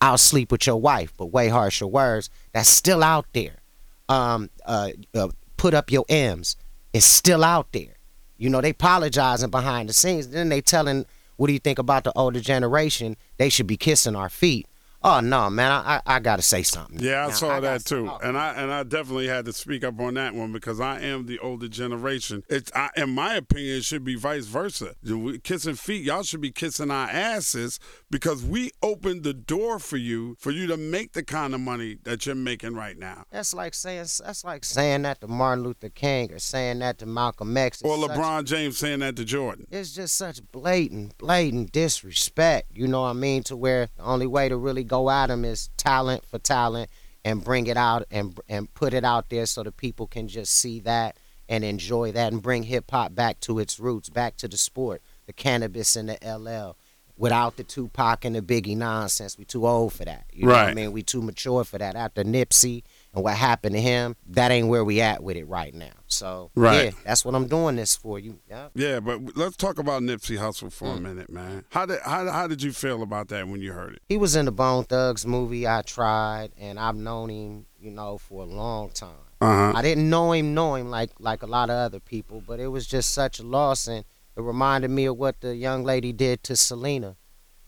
I'll 0.00 0.18
sleep 0.18 0.52
with 0.52 0.66
your 0.66 0.76
wife, 0.76 1.12
but 1.16 1.26
way 1.26 1.48
harsher 1.48 1.86
words, 1.86 2.28
that's 2.52 2.68
still 2.68 3.02
out 3.02 3.26
there. 3.32 3.62
Um, 4.08 4.50
uh, 4.66 4.90
uh, 5.14 5.28
put 5.56 5.74
up 5.74 5.90
your 5.90 6.04
M's, 6.08 6.56
it's 6.92 7.06
still 7.06 7.42
out 7.44 7.72
there. 7.72 7.94
You 8.42 8.50
know, 8.50 8.60
they 8.60 8.70
apologizing 8.70 9.50
behind 9.50 9.88
the 9.88 9.92
scenes. 9.92 10.26
Then 10.26 10.48
they 10.48 10.60
telling, 10.60 11.06
what 11.36 11.46
do 11.46 11.52
you 11.52 11.60
think 11.60 11.78
about 11.78 12.02
the 12.02 12.12
older 12.16 12.40
generation? 12.40 13.16
They 13.36 13.48
should 13.48 13.68
be 13.68 13.76
kissing 13.76 14.16
our 14.16 14.28
feet. 14.28 14.66
Oh 15.04 15.20
no, 15.20 15.50
man! 15.50 15.70
I 15.72 15.96
I, 15.96 16.16
I 16.16 16.20
got 16.20 16.36
to 16.36 16.42
say 16.42 16.62
something. 16.62 17.00
Yeah, 17.00 17.24
I 17.24 17.28
now, 17.28 17.32
saw 17.32 17.50
I 17.56 17.60
that 17.60 17.84
too, 17.84 18.10
and 18.22 18.38
I 18.38 18.54
and 18.54 18.72
I 18.72 18.82
definitely 18.82 19.28
had 19.28 19.44
to 19.46 19.52
speak 19.52 19.84
up 19.84 19.98
on 20.00 20.14
that 20.14 20.34
one 20.34 20.52
because 20.52 20.80
I 20.80 21.00
am 21.00 21.26
the 21.26 21.38
older 21.38 21.68
generation. 21.68 22.44
It's 22.48 22.70
I, 22.74 22.90
in 22.96 23.10
my 23.10 23.34
opinion, 23.34 23.78
it 23.78 23.84
should 23.84 24.04
be 24.04 24.14
vice 24.14 24.46
versa. 24.46 24.94
Kissing 25.42 25.74
feet, 25.74 26.04
y'all 26.04 26.22
should 26.22 26.40
be 26.40 26.52
kissing 26.52 26.90
our 26.90 27.08
asses 27.08 27.80
because 28.10 28.44
we 28.44 28.70
opened 28.82 29.24
the 29.24 29.34
door 29.34 29.78
for 29.78 29.96
you 29.96 30.36
for 30.38 30.50
you 30.50 30.66
to 30.68 30.76
make 30.76 31.12
the 31.12 31.24
kind 31.24 31.54
of 31.54 31.60
money 31.60 31.98
that 32.04 32.26
you're 32.26 32.34
making 32.34 32.74
right 32.74 32.98
now. 32.98 33.24
That's 33.30 33.54
like 33.54 33.74
saying 33.74 34.06
that's 34.24 34.44
like 34.44 34.64
saying 34.64 35.02
that 35.02 35.20
to 35.20 35.28
Martin 35.28 35.64
Luther 35.64 35.88
King 35.88 36.32
or 36.32 36.38
saying 36.38 36.78
that 36.78 36.98
to 36.98 37.06
Malcolm 37.06 37.56
X 37.56 37.80
it's 37.80 37.90
or 37.90 37.96
LeBron 37.96 38.40
such, 38.40 38.46
James 38.46 38.78
saying 38.78 39.00
that 39.00 39.16
to 39.16 39.24
Jordan. 39.24 39.66
It's 39.70 39.92
just 39.92 40.16
such 40.16 40.40
blatant, 40.52 41.18
blatant 41.18 41.72
disrespect. 41.72 42.68
You 42.74 42.86
know 42.86 43.02
what 43.02 43.08
I 43.08 43.14
mean? 43.14 43.42
To 43.44 43.56
where 43.56 43.88
the 43.96 44.02
only 44.02 44.26
way 44.26 44.48
to 44.48 44.56
really 44.56 44.84
go 44.92 45.08
at 45.08 45.28
them 45.28 45.42
is 45.42 45.70
talent 45.78 46.22
for 46.26 46.38
talent 46.38 46.90
and 47.24 47.42
bring 47.42 47.66
it 47.66 47.78
out 47.78 48.04
and 48.10 48.38
and 48.46 48.72
put 48.74 48.92
it 48.92 49.04
out 49.04 49.30
there 49.30 49.46
so 49.46 49.62
the 49.62 49.72
people 49.72 50.06
can 50.06 50.28
just 50.28 50.52
see 50.52 50.80
that 50.80 51.16
and 51.48 51.64
enjoy 51.64 52.12
that 52.12 52.30
and 52.30 52.42
bring 52.42 52.62
hip 52.64 52.90
hop 52.90 53.14
back 53.14 53.40
to 53.40 53.58
its 53.58 53.80
roots, 53.80 54.10
back 54.10 54.36
to 54.36 54.48
the 54.48 54.58
sport, 54.58 55.00
the 55.26 55.32
Canibus 55.32 55.96
and 55.96 56.10
the 56.10 56.18
LL. 56.22 56.76
Without 57.16 57.56
the 57.56 57.62
Tupac 57.62 58.24
and 58.24 58.34
the 58.34 58.42
Biggie 58.42 58.76
nonsense, 58.76 59.38
we 59.38 59.44
too 59.44 59.66
old 59.66 59.92
for 59.92 60.04
that. 60.04 60.24
You 60.32 60.46
know 60.46 60.52
right. 60.52 60.62
what 60.64 60.70
I 60.70 60.74
mean? 60.74 60.92
We 60.92 61.02
too 61.02 61.22
mature 61.22 61.62
for 61.62 61.78
that. 61.78 61.94
After 61.94 62.24
Nipsey 62.24 62.82
and 63.14 63.22
what 63.22 63.36
happened 63.36 63.74
to 63.74 63.80
him, 63.80 64.16
that 64.28 64.50
ain't 64.50 64.68
where 64.68 64.84
we 64.84 65.00
at 65.00 65.22
with 65.22 65.36
it 65.36 65.44
right 65.44 65.74
now. 65.74 65.92
So 66.12 66.50
right. 66.54 66.84
yeah, 66.84 66.90
that's 67.04 67.24
what 67.24 67.34
I'm 67.34 67.46
doing 67.48 67.76
this 67.76 67.96
for 67.96 68.18
you. 68.18 68.38
Yeah. 68.48 68.68
Yeah, 68.74 69.00
but 69.00 69.36
let's 69.36 69.56
talk 69.56 69.78
about 69.78 70.02
Nipsey 70.02 70.38
Hussle 70.38 70.72
for 70.72 70.88
mm. 70.88 70.96
a 70.96 71.00
minute, 71.00 71.30
man. 71.30 71.64
How 71.70 71.86
did 71.86 72.00
how, 72.02 72.30
how 72.30 72.46
did 72.46 72.62
you 72.62 72.72
feel 72.72 73.02
about 73.02 73.28
that 73.28 73.48
when 73.48 73.60
you 73.60 73.72
heard 73.72 73.94
it? 73.94 74.02
He 74.08 74.16
was 74.16 74.36
in 74.36 74.44
the 74.44 74.52
Bone 74.52 74.84
Thugs 74.84 75.26
movie. 75.26 75.66
I 75.66 75.82
tried, 75.82 76.50
and 76.58 76.78
I've 76.78 76.96
known 76.96 77.30
him, 77.30 77.66
you 77.80 77.90
know, 77.90 78.18
for 78.18 78.42
a 78.42 78.46
long 78.46 78.90
time. 78.90 79.10
Uh-huh. 79.40 79.72
I 79.74 79.82
didn't 79.82 80.08
know 80.08 80.32
him, 80.32 80.54
know 80.54 80.74
him 80.74 80.90
like 80.90 81.10
like 81.18 81.42
a 81.42 81.46
lot 81.46 81.70
of 81.70 81.76
other 81.76 82.00
people, 82.00 82.42
but 82.46 82.60
it 82.60 82.68
was 82.68 82.86
just 82.86 83.12
such 83.12 83.38
a 83.38 83.42
loss, 83.42 83.88
and 83.88 84.04
it 84.36 84.40
reminded 84.40 84.90
me 84.90 85.06
of 85.06 85.16
what 85.16 85.40
the 85.40 85.56
young 85.56 85.84
lady 85.84 86.12
did 86.12 86.42
to 86.44 86.56
Selena, 86.56 87.16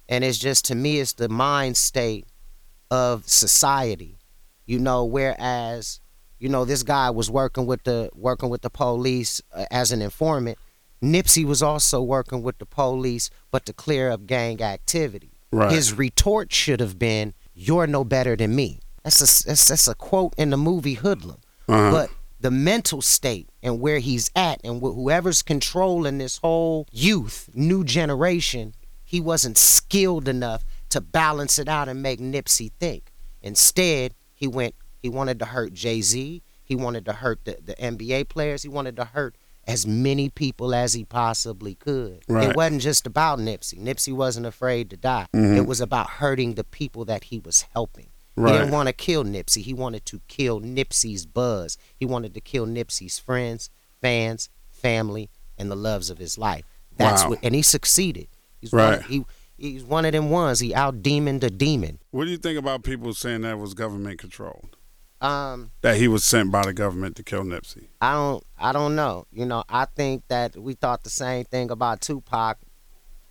and 0.08 0.22
it's 0.22 0.38
just 0.38 0.64
to 0.66 0.74
me, 0.74 1.00
it's 1.00 1.14
the 1.14 1.28
mind 1.28 1.76
state 1.76 2.26
of 2.90 3.28
society 3.28 4.18
you 4.66 4.78
know 4.78 5.04
whereas 5.04 6.00
you 6.44 6.50
know 6.50 6.64
this 6.64 6.82
guy 6.82 7.10
was 7.10 7.30
working 7.30 7.66
with 7.66 7.82
the 7.84 8.10
working 8.14 8.50
with 8.50 8.62
the 8.62 8.70
police 8.70 9.42
uh, 9.52 9.64
as 9.70 9.90
an 9.92 10.00
informant 10.02 10.58
nipsey 11.02 11.44
was 11.44 11.62
also 11.62 12.00
working 12.02 12.42
with 12.42 12.58
the 12.58 12.66
police 12.66 13.30
but 13.50 13.66
to 13.66 13.72
clear 13.72 14.10
up 14.10 14.26
gang 14.26 14.62
activity 14.62 15.32
right. 15.50 15.72
his 15.72 15.92
retort 15.92 16.52
should 16.52 16.80
have 16.80 16.98
been 16.98 17.32
you're 17.54 17.86
no 17.86 18.04
better 18.04 18.36
than 18.36 18.54
me 18.54 18.80
That's 19.04 19.20
a 19.20 19.46
that's, 19.46 19.68
that's 19.68 19.88
a 19.88 19.94
quote 19.94 20.34
in 20.36 20.50
the 20.50 20.56
movie 20.56 20.94
Hoodlum. 20.96 21.40
Uh-huh. 21.68 21.90
But 21.90 22.10
the 22.40 22.50
mental 22.50 23.00
state 23.02 23.48
and 23.62 23.80
where 23.80 23.98
he's 23.98 24.30
at 24.34 24.60
and 24.64 24.80
wh- 24.80 24.94
whoever's 24.94 25.42
controlling 25.42 26.18
this 26.18 26.38
whole 26.38 26.86
youth, 26.90 27.48
new 27.54 27.84
generation, 27.84 28.74
he 29.04 29.20
wasn't 29.20 29.56
skilled 29.56 30.28
enough 30.28 30.64
to 30.90 31.00
balance 31.00 31.58
it 31.58 31.68
out 31.68 31.88
and 31.88 32.02
make 32.02 32.20
Nipsey 32.20 32.72
think. 32.80 33.12
Instead, 33.42 34.14
he 34.34 34.46
went 34.46 34.74
he 35.04 35.10
wanted 35.10 35.38
to 35.38 35.44
hurt 35.44 35.74
Jay-Z, 35.74 36.42
he 36.64 36.74
wanted 36.74 37.04
to 37.04 37.12
hurt 37.12 37.44
the, 37.44 37.58
the 37.62 37.74
NBA 37.74 38.30
players, 38.30 38.62
he 38.62 38.70
wanted 38.70 38.96
to 38.96 39.04
hurt 39.04 39.36
as 39.66 39.86
many 39.86 40.30
people 40.30 40.74
as 40.74 40.94
he 40.94 41.04
possibly 41.04 41.74
could. 41.74 42.22
Right. 42.26 42.48
It 42.48 42.56
wasn't 42.56 42.80
just 42.80 43.06
about 43.06 43.38
Nipsey. 43.38 43.78
Nipsey 43.78 44.14
wasn't 44.14 44.46
afraid 44.46 44.88
to 44.88 44.96
die. 44.96 45.26
Mm-hmm. 45.34 45.58
It 45.58 45.66
was 45.66 45.82
about 45.82 46.08
hurting 46.08 46.54
the 46.54 46.64
people 46.64 47.04
that 47.04 47.24
he 47.24 47.38
was 47.38 47.66
helping. 47.74 48.08
He 48.34 48.42
didn't 48.44 48.70
want 48.70 48.86
to 48.88 48.94
kill 48.94 49.24
Nipsey. 49.24 49.60
He 49.60 49.74
wanted 49.74 50.06
to 50.06 50.22
kill 50.26 50.58
Nipsey's 50.62 51.26
buzz. 51.26 51.76
He 51.94 52.06
wanted 52.06 52.32
to 52.32 52.40
kill 52.40 52.66
Nipsey's 52.66 53.18
friends, 53.18 53.68
fans, 54.00 54.48
family, 54.70 55.28
and 55.58 55.70
the 55.70 55.76
loves 55.76 56.08
of 56.08 56.16
his 56.16 56.38
life. 56.38 56.64
That's 56.96 57.24
Wow. 57.24 57.30
what, 57.30 57.40
and 57.42 57.54
he 57.54 57.60
succeeded. 57.60 58.28
He's 58.58 58.72
Right. 58.72 59.00
One, 59.02 59.08
he 59.10 59.24
he's 59.58 59.84
one 59.84 60.06
of 60.06 60.12
them 60.12 60.30
ones. 60.30 60.60
He 60.60 60.74
out 60.74 61.02
demoned 61.02 61.44
a 61.44 61.50
demon. 61.50 61.98
What 62.10 62.24
do 62.24 62.30
you 62.30 62.38
think 62.38 62.58
about 62.58 62.82
people 62.84 63.12
saying 63.12 63.42
that 63.42 63.58
was 63.58 63.74
government 63.74 64.18
controlled? 64.18 64.76
Um, 65.24 65.70
That 65.80 65.96
he 65.96 66.06
was 66.08 66.22
sent 66.22 66.50
by 66.52 66.62
the 66.64 66.72
government 66.74 67.16
to 67.16 67.22
kill 67.22 67.42
Nipsey? 67.44 67.88
I 68.00 68.12
don't 68.12 68.44
I 68.58 68.72
don't 68.72 68.94
know. 68.94 69.26
You 69.32 69.46
know, 69.46 69.64
I 69.68 69.86
think 69.86 70.24
that 70.28 70.56
we 70.56 70.74
thought 70.74 71.02
the 71.02 71.10
same 71.10 71.44
thing 71.44 71.70
about 71.70 72.00
Tupac, 72.00 72.58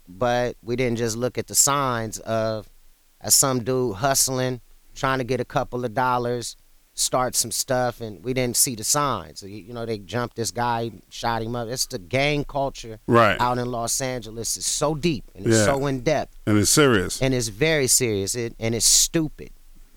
but 0.07 0.55
we 0.62 0.75
didn't 0.75 0.97
just 0.97 1.15
look 1.17 1.38
at 1.38 1.47
the 1.47 1.55
signs 1.55 2.19
of 2.19 2.69
as 3.21 3.35
some 3.35 3.63
dude 3.63 3.95
hustling, 3.97 4.59
trying 4.95 5.19
to 5.19 5.23
get 5.23 5.39
a 5.39 5.45
couple 5.45 5.85
of 5.85 5.93
dollars, 5.93 6.57
start 6.93 7.35
some 7.35 7.51
stuff, 7.51 8.01
and 8.01 8.23
we 8.23 8.33
didn't 8.33 8.57
see 8.57 8.75
the 8.75 8.83
signs. 8.83 9.41
You 9.43 9.73
know, 9.73 9.85
they 9.85 9.97
jumped 9.97 10.35
this 10.35 10.51
guy, 10.51 10.91
shot 11.09 11.41
him 11.41 11.55
up. 11.55 11.67
It's 11.69 11.88
the 11.88 12.00
gang 12.00 12.43
culture 12.43 13.00
Right. 13.07 13.39
out 13.39 13.57
in 13.59 13.71
Los 13.71 14.01
Angeles 14.01 14.57
is 14.57 14.65
so 14.65 14.93
deep 14.93 15.23
and 15.35 15.45
it's 15.47 15.57
Yeah. 15.57 15.65
so 15.65 15.85
in 15.88 16.01
depth 16.01 16.35
And 16.45 16.57
it's 16.57 16.69
serious. 16.69 17.21
and 17.21 17.33
it's 17.33 17.47
very 17.47 17.88
serious 17.88 18.35
it, 18.35 18.55
and 18.59 18.75
it's 18.75 18.85
stupid 18.85 19.51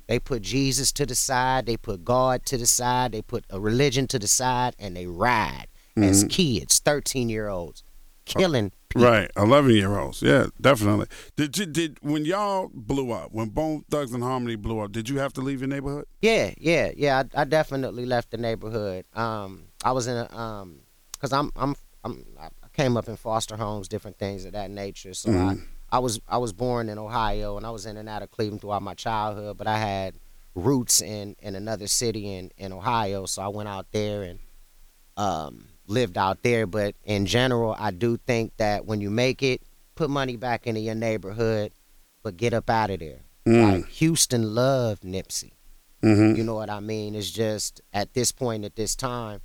they 0.06 0.18
put 0.18 0.42
jesus 0.42 0.92
to 0.92 1.04
the 1.06 1.14
side 1.14 1.66
they 1.66 1.76
put 1.76 2.04
god 2.04 2.44
to 2.46 2.56
the 2.56 2.66
side 2.66 3.12
they 3.12 3.22
put 3.22 3.44
a 3.50 3.58
religion 3.60 4.06
to 4.06 4.18
the 4.18 4.28
side 4.28 4.75
and 4.78 4.96
they 4.96 5.06
ride 5.06 5.66
as 5.96 6.25
kids 6.25 6.78
13 6.80 7.28
year 7.28 7.48
olds 7.48 7.82
killing 8.25 8.70
people 8.88 9.08
Right, 9.08 9.30
eleven 9.36 9.72
year 9.72 9.98
olds. 9.98 10.22
Yeah, 10.22 10.46
definitely. 10.60 11.06
Did 11.36 11.58
you 11.58 11.66
did 11.66 11.98
when 12.02 12.25
y'all 12.25 12.70
blew 12.72 13.12
up? 13.12 13.30
When 13.32 13.50
Bone 13.50 13.84
Thugs 13.90 14.12
and 14.12 14.22
Harmony 14.22 14.56
blew 14.56 14.80
up? 14.80 14.90
Did 14.90 15.08
you 15.08 15.18
have 15.18 15.32
to 15.34 15.42
leave 15.42 15.60
your 15.60 15.68
neighborhood? 15.68 16.06
yeah 16.22 16.52
yeah 16.58 16.90
yeah 16.96 17.22
I, 17.34 17.42
I 17.42 17.44
definitely 17.44 18.06
left 18.06 18.30
the 18.30 18.36
neighborhood 18.38 19.04
um 19.14 19.64
i 19.84 19.92
was 19.92 20.06
in 20.06 20.16
a 20.16 20.34
um 20.36 20.80
because 21.12 21.32
i'm 21.32 21.50
i'm 21.56 21.75
i'm 22.04 22.25
i 22.40 22.48
came 22.72 22.96
up 22.96 23.08
in 23.08 23.16
foster 23.16 23.56
homes 23.56 23.86
different 23.88 24.18
things 24.18 24.44
of 24.44 24.52
that 24.52 24.70
nature 24.70 25.14
so 25.14 25.30
i 25.30 25.54
i 25.90 25.98
was 25.98 26.20
i 26.28 26.36
was 26.38 26.52
born 26.52 26.88
in 26.88 26.98
ohio 26.98 27.56
and 27.56 27.66
i 27.66 27.70
was 27.70 27.86
in 27.86 27.96
and 27.96 28.08
out 28.08 28.22
of 28.22 28.30
cleveland 28.30 28.60
throughout 28.60 28.82
my 28.82 28.94
childhood 28.94 29.56
but 29.56 29.66
i 29.66 29.78
had 29.78 30.14
roots 30.56 31.02
in 31.02 31.36
in 31.40 31.54
another 31.54 31.86
city 31.86 32.34
in 32.34 32.50
in 32.56 32.72
ohio. 32.72 33.26
So 33.26 33.42
i 33.42 33.48
went 33.48 33.68
out 33.68 33.86
there 33.92 34.22
and 34.22 34.40
um 35.16 35.68
lived 35.86 36.18
out 36.18 36.42
there. 36.42 36.66
But 36.66 36.96
in 37.04 37.26
general 37.26 37.76
i 37.78 37.90
do 37.90 38.16
think 38.16 38.56
that 38.56 38.86
when 38.86 39.00
you 39.00 39.10
make 39.10 39.42
it 39.42 39.62
put 39.94 40.10
money 40.10 40.36
back 40.36 40.66
into 40.66 40.80
your 40.80 40.94
neighborhood 40.94 41.72
but 42.22 42.36
get 42.36 42.52
up 42.54 42.68
out 42.68 42.90
of 42.90 42.98
there. 42.98 43.20
Like 43.44 43.86
houston 43.88 44.54
loved 44.54 45.04
nipsey. 45.04 45.52
Mm-hmm. 46.02 46.36
you 46.36 46.44
know 46.44 46.54
what 46.54 46.70
I 46.70 46.80
mean? 46.80 47.14
It's 47.14 47.30
just 47.30 47.80
at 47.92 48.12
this 48.12 48.30
point, 48.30 48.64
at 48.64 48.76
this 48.76 48.94
time, 48.94 49.40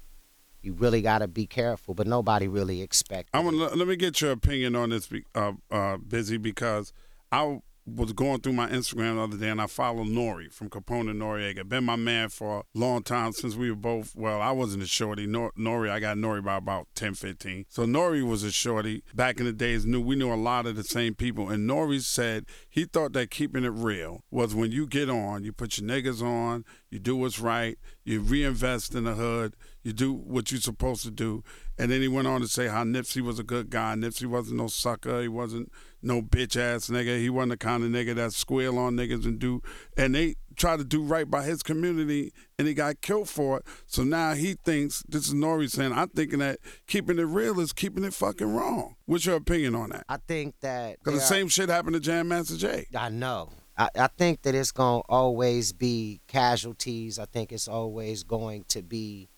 you 0.62 0.74
really 0.74 1.02
got 1.02 1.20
to 1.20 1.28
be 1.28 1.46
careful. 1.46 1.94
But 1.94 2.08
nobody 2.08 2.48
really 2.48 2.82
expected. 2.82 3.30
I 3.34 3.40
want 3.40 3.58
let 3.58 3.88
me 3.88 3.96
get 3.96 4.22
your 4.22 4.32
opinion 4.32 4.76
on 4.76 4.90
this, 4.90 5.10
uh, 5.36 5.54
uh, 5.70 5.98
Bizzy 5.98 6.42
because 6.42 6.94
I 7.32 7.62
was 7.86 8.14
going 8.14 8.40
through 8.40 8.54
my 8.54 8.70
Instagram 8.70 9.16
the 9.16 9.22
other 9.22 9.38
day 9.38 9.50
and 9.50 9.62
I 9.62 9.68
followed 9.68 10.08
Nori 10.08 10.52
from 10.54 10.70
Capone 10.70 11.16
Noreaga. 11.16 11.68
Been 11.68 11.84
my 11.84 11.96
man 11.96 12.30
for 12.30 12.60
a 12.60 12.64
long 12.74 13.02
time 13.04 13.32
since 13.32 13.56
we 13.56 13.70
were 13.70 13.76
both. 13.76 14.16
Well, 14.16 14.42
I 14.42 14.52
wasn't 14.52 14.84
a 14.84 14.88
shorty. 14.88 15.26
Nor- 15.26 15.52
Nori, 15.58 15.90
I 15.90 16.00
got 16.00 16.18
Nori 16.18 16.44
by 16.44 16.58
about 16.58 16.88
10, 16.96 17.16
15. 17.16 17.66
So 17.70 17.86
Nori 17.86 18.24
was 18.24 18.44
a 18.44 18.52
shorty. 18.52 19.04
Back 19.16 19.40
in 19.40 19.46
the 19.46 19.52
days, 19.54 19.86
knew 19.86 20.00
we 20.00 20.16
knew 20.16 20.32
a 20.32 20.36
lot 20.36 20.66
of 20.66 20.76
the 20.76 20.84
same 20.84 21.16
people. 21.16 21.50
And 21.50 21.70
Nori 21.70 22.02
said 22.02 22.46
he 22.70 22.86
thought 22.86 23.14
that 23.14 23.32
keeping 23.32 23.64
it 23.64 23.70
real 23.70 24.24
was 24.30 24.54
when 24.54 24.72
you 24.72 24.86
get 24.86 25.10
on, 25.10 25.44
you 25.44 25.52
put 25.52 25.78
your 25.80 25.90
niggas 25.90 26.22
on, 26.22 26.66
you 26.90 27.00
do 27.00 27.16
what's 27.16 27.40
right, 27.40 27.78
you 28.04 28.20
reinvest 28.22 28.94
in 28.94 29.06
the 29.06 29.16
hood, 29.16 29.56
you 29.84 29.94
do 29.94 30.14
what 30.14 30.52
you're 30.52 30.62
supposed 30.62 31.04
to 31.04 31.12
do. 31.12 31.44
And 31.78 31.92
then 31.92 32.02
he 32.02 32.08
went 32.08 32.28
on 32.28 32.42
to 32.42 32.48
say 32.48 32.68
how 32.68 32.84
Nipsey 32.84 33.22
was 33.22 33.40
a 33.40 33.44
good 33.44 33.70
guy. 33.70 33.96
Nipsey 33.96 34.28
wasn't 34.28 34.58
no 34.58 34.68
sucker. 34.68 35.22
He 35.22 35.28
wasn't 35.28 35.72
no 36.02 36.22
bitch 36.22 36.56
ass 36.56 36.88
nigga. 36.90 37.20
He 37.20 37.30
wasn't 37.30 37.52
the 37.52 37.58
kind 37.58 37.84
of 37.84 37.90
nigga 37.90 38.16
that 38.16 38.34
squeal 38.34 38.78
on 38.78 38.96
niggas 38.96 39.26
and 39.26 39.40
do. 39.40 39.62
And 39.98 40.14
they 40.14 40.36
tried 40.56 40.78
to 40.78 40.84
do 40.84 41.02
right 41.02 41.30
by 41.30 41.44
his 41.44 41.64
community 41.64 42.32
and 42.60 42.68
he 42.68 42.76
got 42.76 43.02
killed 43.02 43.30
for 43.30 43.58
it. 43.58 43.66
So 43.88 44.04
now 44.04 44.34
he 44.34 44.54
thinks, 44.54 45.04
this 45.08 45.28
is 45.28 45.34
Nori 45.34 45.70
saying, 45.70 45.94
I'm 45.94 46.10
thinking 46.10 46.40
that 46.40 46.60
keeping 46.86 47.18
it 47.18 47.24
real 47.24 47.60
is 47.60 47.74
keeping 47.74 48.04
it 48.04 48.14
fucking 48.14 48.54
wrong. 48.54 48.96
What's 49.06 49.26
your 49.26 49.38
opinion 49.38 49.74
on 49.74 49.90
that? 49.90 50.06
I 50.08 50.18
think 50.18 50.60
that 50.62 51.00
Because 51.00 51.20
the 51.20 51.26
same 51.26 51.48
shit 51.48 51.70
happened 51.70 51.96
to 51.96 52.00
Jam 52.00 52.28
Master 52.28 52.58
Jay. 52.58 52.86
I 52.96 53.10
know. 53.10 53.50
I, 53.78 53.90
I 53.98 54.08
think 54.08 54.44
that 54.44 54.54
it's 54.54 54.72
gonna 54.72 55.02
always 55.10 55.74
be 55.74 56.22
casualties. 56.28 57.18
I 57.18 57.26
think 57.26 57.52
it's 57.52 57.68
always 57.68 58.24
going 58.24 58.66
to 58.70 58.84
be 58.84 59.30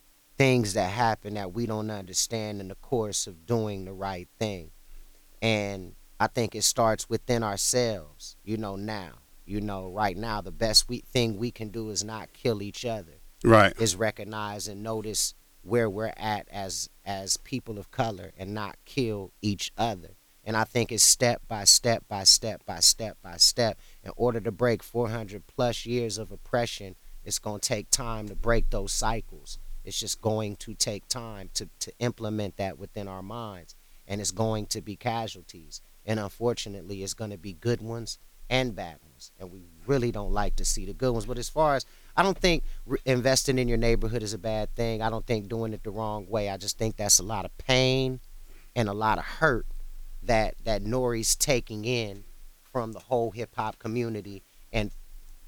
things 0.44 0.74
that 0.74 0.90
happen 0.92 1.36
that 1.36 1.54
we 1.54 1.66
don't 1.66 1.90
understand 1.90 2.60
in 2.60 2.68
the 2.68 2.76
course 2.76 3.28
of 3.28 3.46
doing 3.46 3.86
the 3.86 3.94
right 3.94 4.28
thing. 4.40 4.72
And 5.42 5.96
I 6.20 6.28
think 6.28 6.54
it 6.54 6.66
starts 6.66 7.08
within 7.08 7.44
ourselves, 7.44 8.36
you 8.44 8.58
know, 8.58 8.76
now. 8.76 9.20
You 9.46 9.62
know, 9.62 9.88
right 9.88 10.18
now 10.18 10.42
the 10.42 10.52
best 10.52 10.90
we, 10.90 11.00
thing 11.00 11.38
we 11.38 11.50
can 11.50 11.70
do 11.70 11.92
is 11.92 12.04
not 12.04 12.34
kill 12.34 12.62
each 12.62 12.84
other. 12.84 13.22
Right. 13.42 13.74
is 13.80 13.96
recognize 13.96 14.68
and 14.68 14.84
notice 14.84 15.34
where 15.62 15.90
we're 15.90 16.14
at 16.18 16.48
as 16.50 16.90
as 17.06 17.38
people 17.38 17.80
of 17.80 17.92
color 17.92 18.32
and 18.38 18.54
not 18.54 18.76
kill 18.84 19.32
each 19.42 19.72
other. 19.78 20.18
And 20.44 20.58
I 20.58 20.66
think 20.66 20.92
it's 20.92 21.04
step 21.04 21.42
by 21.48 21.64
step 21.64 22.04
by 22.10 22.26
step 22.26 22.66
by 22.66 22.80
step 22.82 23.18
by 23.24 23.38
step. 23.38 23.80
In 24.04 24.12
order 24.18 24.42
to 24.42 24.52
break 24.52 24.84
400 24.84 25.48
plus 25.48 25.86
years 25.86 26.18
of 26.18 26.34
oppression, 26.34 26.96
it's 27.24 27.40
going 27.40 27.62
to 27.62 27.68
take 27.68 27.90
time 27.90 28.28
to 28.28 28.36
break 28.36 28.70
those 28.70 28.92
cycles. 28.92 29.58
It's 29.84 30.00
just 30.00 30.22
going 30.22 30.56
to 30.58 30.74
take 30.74 31.08
time 31.08 31.50
to, 31.56 31.68
to 31.80 31.92
implement 32.00 32.58
that 32.58 32.80
within 32.80 33.08
our 33.08 33.22
minds. 33.22 33.76
And 34.08 34.22
it's 34.22 34.32
going 34.32 34.66
to 34.68 34.82
be 34.82 34.96
casualties. 34.96 35.82
And 36.06 36.20
unfortunately, 36.20 37.04
it's 37.04 37.14
going 37.14 37.32
to 37.32 37.38
be 37.38 37.54
good 37.54 37.82
ones 37.82 38.18
and 38.50 38.76
bad 38.76 38.98
ones. 39.04 39.32
And 39.40 39.52
we 39.52 39.62
really 39.88 40.12
don't 40.12 40.32
like 40.32 40.56
to 40.58 40.66
see 40.66 40.86
the 40.86 40.94
good 40.94 41.12
ones. 41.12 41.26
But 41.26 41.38
as 41.38 41.50
far 41.50 41.76
as, 41.76 41.86
I 42.16 42.24
don't 42.24 42.38
think 42.38 42.64
re- 42.86 43.00
investing 43.06 43.58
in 43.58 43.68
your 43.68 43.78
neighborhood 43.78 44.24
is 44.24 44.34
a 44.34 44.38
bad 44.38 44.74
thing. 44.76 45.02
I 45.02 45.10
don't 45.10 45.26
think 45.26 45.48
doing 45.48 45.74
it 45.74 45.84
the 45.84 45.92
wrong 45.92 46.28
way. 46.30 46.50
I 46.50 46.58
just 46.58 46.78
think 46.78 46.98
that's 46.98 47.20
a 47.20 47.24
lot 47.24 47.46
of 47.46 47.58
pain 47.58 48.20
and 48.76 48.90
a 48.90 48.94
lot 48.94 49.18
of 49.18 49.26
hurt 49.26 49.66
that 50.24 50.56
that 50.64 50.84
Nori's 50.84 51.36
taking 51.36 51.86
in 51.86 52.24
from 52.72 52.92
the 52.94 53.00
whole 53.00 53.32
hip 53.32 53.56
hop 53.56 53.78
community 53.80 54.42
and 54.72 54.92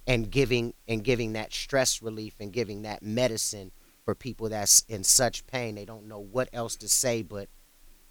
and 0.08 0.30
giving 0.30 0.74
and 0.88 1.04
giving 1.04 1.34
that 1.34 1.54
stress 1.54 2.02
relief 2.02 2.36
and 2.40 2.54
giving 2.54 2.84
that 2.84 3.02
medicine 3.02 3.72
for 4.06 4.16
people 4.16 4.48
that's 4.50 4.82
in 4.88 5.04
such 5.04 5.46
pain 5.48 5.76
they 5.76 5.86
don't 5.86 6.08
know 6.08 6.20
what 6.20 6.48
else 6.54 6.76
to 6.78 6.88
say 6.88 7.22
but 7.22 7.50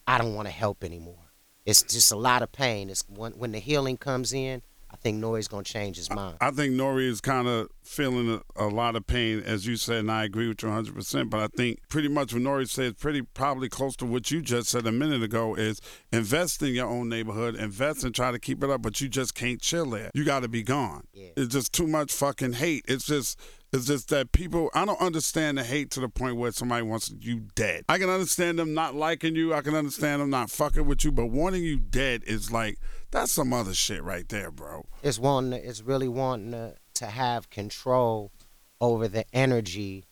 I 0.06 0.18
don't 0.18 0.34
want 0.34 0.48
to 0.48 0.52
help 0.52 0.84
anymore. 0.84 1.32
It's 1.64 1.82
just 1.82 2.12
a 2.12 2.16
lot 2.16 2.42
of 2.42 2.52
pain. 2.52 2.90
It's 2.90 3.04
when 3.08 3.32
when 3.32 3.52
the 3.52 3.58
healing 3.58 3.96
comes 3.96 4.34
in, 4.34 4.60
I 4.90 4.96
think 4.96 5.22
Nori's 5.22 5.48
gonna 5.48 5.64
change 5.64 5.96
his 5.96 6.10
mind. 6.10 6.36
I 6.42 6.50
think 6.50 6.74
Nori 6.74 7.08
is 7.08 7.22
kind 7.22 7.48
of 7.48 7.68
feeling 7.82 8.42
a, 8.56 8.66
a 8.66 8.68
lot 8.68 8.96
of 8.96 9.06
pain, 9.06 9.40
as 9.40 9.66
you 9.66 9.76
said, 9.76 10.00
and 10.00 10.12
I 10.12 10.24
agree 10.24 10.46
with 10.46 10.62
you 10.62 10.68
100%. 10.68 11.30
But 11.30 11.40
I 11.40 11.48
think 11.56 11.80
pretty 11.88 12.08
much 12.08 12.34
what 12.34 12.42
Nori 12.42 12.68
said, 12.68 12.98
pretty 12.98 13.22
probably 13.22 13.70
close 13.70 13.96
to 13.96 14.04
what 14.04 14.30
you 14.30 14.42
just 14.42 14.68
said 14.68 14.86
a 14.86 14.92
minute 14.92 15.22
ago, 15.22 15.54
is 15.54 15.80
invest 16.12 16.62
in 16.62 16.74
your 16.74 16.86
own 16.86 17.08
neighborhood, 17.08 17.56
invest 17.56 18.04
and 18.04 18.14
try 18.14 18.30
to 18.30 18.38
keep 18.38 18.62
it 18.62 18.68
up, 18.68 18.82
but 18.82 19.00
you 19.00 19.08
just 19.08 19.34
can't 19.34 19.60
chill 19.60 19.86
there. 19.86 20.10
You 20.12 20.24
got 20.24 20.40
to 20.40 20.48
be 20.48 20.62
gone. 20.62 21.04
Yeah. 21.14 21.30
It's 21.34 21.54
just 21.54 21.72
too 21.72 21.86
much 21.86 22.12
fucking 22.12 22.54
hate. 22.54 22.84
It's 22.86 23.06
just. 23.06 23.40
It's 23.74 23.86
just 23.86 24.08
that 24.10 24.30
people, 24.30 24.70
I 24.72 24.84
don't 24.84 25.00
understand 25.00 25.58
the 25.58 25.64
hate 25.64 25.90
to 25.92 26.00
the 26.00 26.08
point 26.08 26.36
where 26.36 26.52
somebody 26.52 26.82
wants 26.82 27.12
you 27.18 27.48
dead. 27.56 27.84
I 27.88 27.98
can 27.98 28.08
understand 28.08 28.56
them 28.56 28.72
not 28.72 28.94
liking 28.94 29.34
you. 29.34 29.52
I 29.52 29.62
can 29.62 29.74
understand 29.74 30.22
them 30.22 30.30
not 30.30 30.48
fucking 30.48 30.86
with 30.86 31.04
you, 31.04 31.10
but 31.10 31.26
wanting 31.26 31.64
you 31.64 31.80
dead 31.80 32.22
is 32.24 32.52
like, 32.52 32.78
that's 33.10 33.32
some 33.32 33.52
other 33.52 33.74
shit 33.74 34.04
right 34.04 34.28
there, 34.28 34.52
bro. 34.52 34.86
it's 35.02 35.18
wanting 35.18 35.54
it's 35.54 35.82
really 35.82 36.06
wanting 36.06 36.52
to, 36.52 36.76
to 36.94 37.06
have 37.06 37.50
control 37.50 38.30
over 38.80 39.08
the 39.08 39.24
energy 39.34 40.04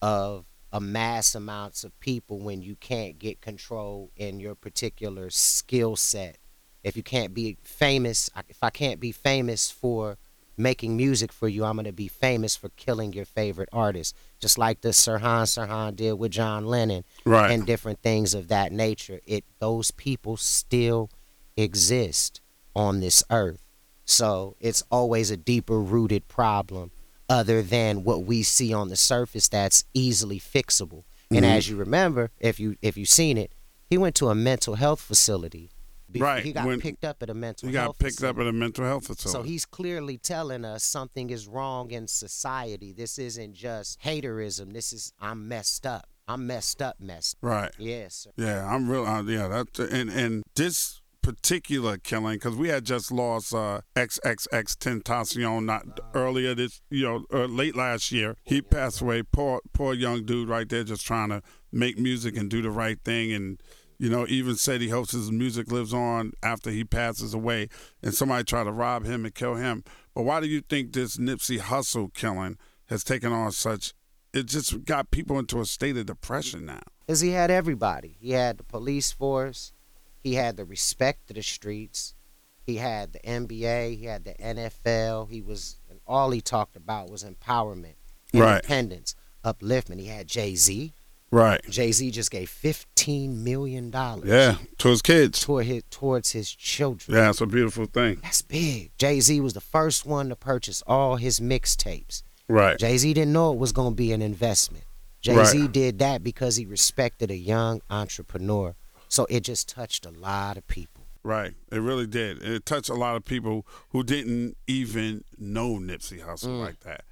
of 0.00 0.46
a 0.72 0.80
mass 0.80 1.34
amounts 1.34 1.84
of 1.84 1.98
people 2.00 2.38
when 2.38 2.62
you 2.62 2.74
can't 2.74 3.18
get 3.18 3.42
control 3.42 4.10
in 4.16 4.40
your 4.40 4.54
particular 4.54 5.28
skill 5.28 5.94
set 5.94 6.38
if 6.82 6.96
you 6.96 7.02
can't 7.02 7.34
be 7.34 7.58
famous 7.62 8.30
if 8.48 8.62
i 8.62 8.70
can't 8.70 9.00
be 9.00 9.12
famous 9.12 9.70
for 9.70 10.16
making 10.60 10.96
music 10.96 11.32
for 11.32 11.48
you, 11.48 11.64
I'm 11.64 11.76
gonna 11.76 11.92
be 11.92 12.08
famous 12.08 12.54
for 12.56 12.68
killing 12.70 13.12
your 13.12 13.24
favorite 13.24 13.68
artist, 13.72 14.14
just 14.38 14.58
like 14.58 14.80
the 14.82 14.90
Sirhan 14.90 15.44
Sirhan 15.46 15.96
did 15.96 16.12
with 16.14 16.32
John 16.32 16.66
Lennon, 16.66 17.04
Right. 17.24 17.50
and 17.50 17.66
different 17.66 18.00
things 18.02 18.34
of 18.34 18.48
that 18.48 18.70
nature. 18.72 19.20
It 19.26 19.44
those 19.58 19.90
people 19.90 20.36
still 20.36 21.10
exist 21.56 22.40
on 22.74 23.00
this 23.00 23.22
earth, 23.30 23.62
so 24.04 24.56
it's 24.60 24.82
always 24.90 25.30
a 25.30 25.36
deeper 25.36 25.80
rooted 25.80 26.28
problem, 26.28 26.90
other 27.28 27.62
than 27.62 28.04
what 28.04 28.24
we 28.24 28.42
see 28.42 28.72
on 28.72 28.88
the 28.88 28.96
surface 28.96 29.48
that's 29.48 29.84
easily 29.94 30.38
fixable. 30.40 31.04
And 31.30 31.44
Mm-hmm. 31.44 31.56
as 31.56 31.68
you 31.68 31.76
remember, 31.76 32.30
if 32.40 32.58
you 32.58 32.76
if 32.82 32.96
you've 32.96 33.08
seen 33.08 33.38
it, 33.38 33.52
he 33.88 33.96
went 33.98 34.14
to 34.16 34.28
a 34.28 34.34
mental 34.34 34.74
health 34.74 35.00
facility. 35.00 35.70
Right, 36.18 36.42
He 36.44 36.52
got 36.52 36.66
when- 36.66 36.80
picked 36.80 37.04
up 37.04 37.22
at 37.22 37.30
a 37.30 37.34
mental 37.34 37.68
health 37.70 37.98
got 37.98 37.98
picked 37.98 38.14
facility. 38.16 38.40
up 38.40 38.46
at 38.46 38.48
a 38.48 38.52
mental 38.52 38.84
health 38.84 39.06
facility. 39.06 39.30
So 39.38 39.42
he's 39.42 39.64
clearly 39.66 40.18
telling 40.18 40.64
us 40.64 40.82
something 40.82 41.30
is 41.30 41.46
wrong 41.46 41.90
in 41.90 42.08
society. 42.08 42.92
This 42.92 43.18
isn't 43.18 43.54
just 43.54 44.00
haterism. 44.00 44.72
This 44.72 44.92
is 44.92 45.12
I'm 45.20 45.46
messed 45.46 45.86
up. 45.86 46.08
I'm 46.26 46.46
messed 46.46 46.80
up, 46.80 46.96
messed. 47.00 47.36
right. 47.42 47.72
Yes, 47.78 48.14
sir. 48.14 48.30
Yeah, 48.36 48.64
I'm 48.64 48.88
real. 48.88 49.04
Uh, 49.06 49.22
yeah, 49.24 49.48
that 49.48 49.78
and 49.78 50.08
and 50.10 50.42
this 50.54 51.00
particular 51.22 51.98
killing 51.98 52.36
because 52.36 52.56
we 52.56 52.68
had 52.68 52.84
just 52.84 53.12
lost 53.12 53.52
uh, 53.54 53.80
XXXTentacion 53.94 55.64
not 55.64 56.00
earlier 56.14 56.54
this 56.54 56.80
you 56.90 57.04
know 57.04 57.24
uh, 57.32 57.44
late 57.46 57.76
last 57.76 58.12
year. 58.12 58.36
He 58.44 58.62
passed 58.62 59.00
away. 59.00 59.22
Poor 59.22 59.60
poor 59.72 59.94
young 59.94 60.24
dude 60.24 60.48
right 60.48 60.68
there, 60.68 60.84
just 60.84 61.04
trying 61.04 61.30
to 61.30 61.42
make 61.72 61.98
music 61.98 62.36
and 62.36 62.48
do 62.50 62.62
the 62.62 62.70
right 62.70 62.98
thing 63.04 63.32
and. 63.32 63.60
You 64.00 64.08
know, 64.08 64.24
even 64.30 64.56
said 64.56 64.80
he 64.80 64.88
hopes 64.88 65.12
his 65.12 65.30
music 65.30 65.70
lives 65.70 65.92
on 65.92 66.32
after 66.42 66.70
he 66.70 66.84
passes 66.84 67.34
away, 67.34 67.68
and 68.02 68.14
somebody 68.14 68.44
tried 68.44 68.64
to 68.64 68.72
rob 68.72 69.04
him 69.04 69.26
and 69.26 69.34
kill 69.34 69.56
him. 69.56 69.84
But 70.14 70.22
why 70.22 70.40
do 70.40 70.46
you 70.46 70.62
think 70.62 70.94
this 70.94 71.18
Nipsey 71.18 71.58
Hussle 71.60 72.14
killing 72.14 72.56
has 72.86 73.04
taken 73.04 73.30
on 73.30 73.52
such? 73.52 73.92
It 74.32 74.46
just 74.46 74.86
got 74.86 75.10
people 75.10 75.38
into 75.38 75.60
a 75.60 75.66
state 75.66 75.98
of 75.98 76.06
depression 76.06 76.64
now. 76.64 76.80
Because 77.06 77.20
he 77.20 77.32
had 77.32 77.50
everybody. 77.50 78.16
He 78.18 78.30
had 78.30 78.56
the 78.56 78.64
police 78.64 79.12
force. 79.12 79.74
He 80.22 80.32
had 80.34 80.56
the 80.56 80.64
respect 80.64 81.28
of 81.30 81.36
the 81.36 81.42
streets. 81.42 82.14
He 82.62 82.76
had 82.76 83.12
the 83.12 83.18
NBA. 83.20 83.98
He 83.98 84.06
had 84.06 84.24
the 84.24 84.32
NFL. 84.34 85.28
He 85.30 85.42
was, 85.42 85.76
and 85.90 86.00
all 86.06 86.30
he 86.30 86.40
talked 86.40 86.74
about 86.74 87.10
was 87.10 87.22
empowerment, 87.22 87.96
Right. 88.32 88.54
independence, 88.64 89.14
upliftment. 89.44 90.00
He 90.00 90.06
had 90.06 90.26
Jay 90.26 90.54
Z. 90.54 90.94
Right. 91.32 91.60
Jay 91.70 91.92
Z 91.92 92.10
just 92.10 92.30
gave 92.30 92.50
fifteen 92.50 93.44
million 93.44 93.90
dollars. 93.90 94.28
Yeah, 94.28 94.56
to 94.78 94.88
his 94.88 95.00
kids. 95.02 95.40
Toward 95.40 95.66
his, 95.66 95.82
towards 95.90 96.32
his 96.32 96.50
children. 96.50 97.16
Yeah, 97.16 97.30
it's 97.30 97.40
a 97.40 97.46
beautiful 97.46 97.86
thing. 97.86 98.18
That's 98.22 98.42
big. 98.42 98.90
Jay 98.98 99.20
Z 99.20 99.40
was 99.40 99.52
the 99.54 99.60
first 99.60 100.04
one 100.04 100.28
to 100.30 100.36
purchase 100.36 100.82
all 100.86 101.16
his 101.16 101.38
mixtapes. 101.38 102.22
Right. 102.48 102.76
Jay 102.78 102.96
Z 102.98 103.14
didn't 103.14 103.32
know 103.32 103.52
it 103.52 103.58
was 103.58 103.70
going 103.72 103.92
to 103.92 103.96
be 103.96 104.12
an 104.12 104.22
investment. 104.22 104.84
Jay 105.20 105.44
Z 105.44 105.68
did 105.68 105.98
that 106.00 106.24
because 106.24 106.56
he 106.56 106.64
respected 106.66 107.30
a 107.30 107.36
young 107.36 107.80
entrepreneur. 107.90 108.74
So 109.08 109.26
it 109.30 109.40
just 109.44 109.68
touched 109.68 110.06
a 110.06 110.10
lot 110.10 110.56
of 110.56 110.66
people. 110.66 111.04
Right. 111.22 111.52
It 111.70 111.78
really 111.78 112.06
did. 112.06 112.42
It 112.42 112.64
touched 112.64 112.88
a 112.88 112.94
lot 112.94 113.14
of 113.16 113.24
people 113.24 113.66
who 113.90 114.02
didn't 114.02 114.56
even 114.66 115.24
know 115.38 115.74
Nipsey 115.78 116.24
Hussle 116.24 116.48
Mm. 116.48 116.60
like 116.60 116.80
that. 116.80 117.04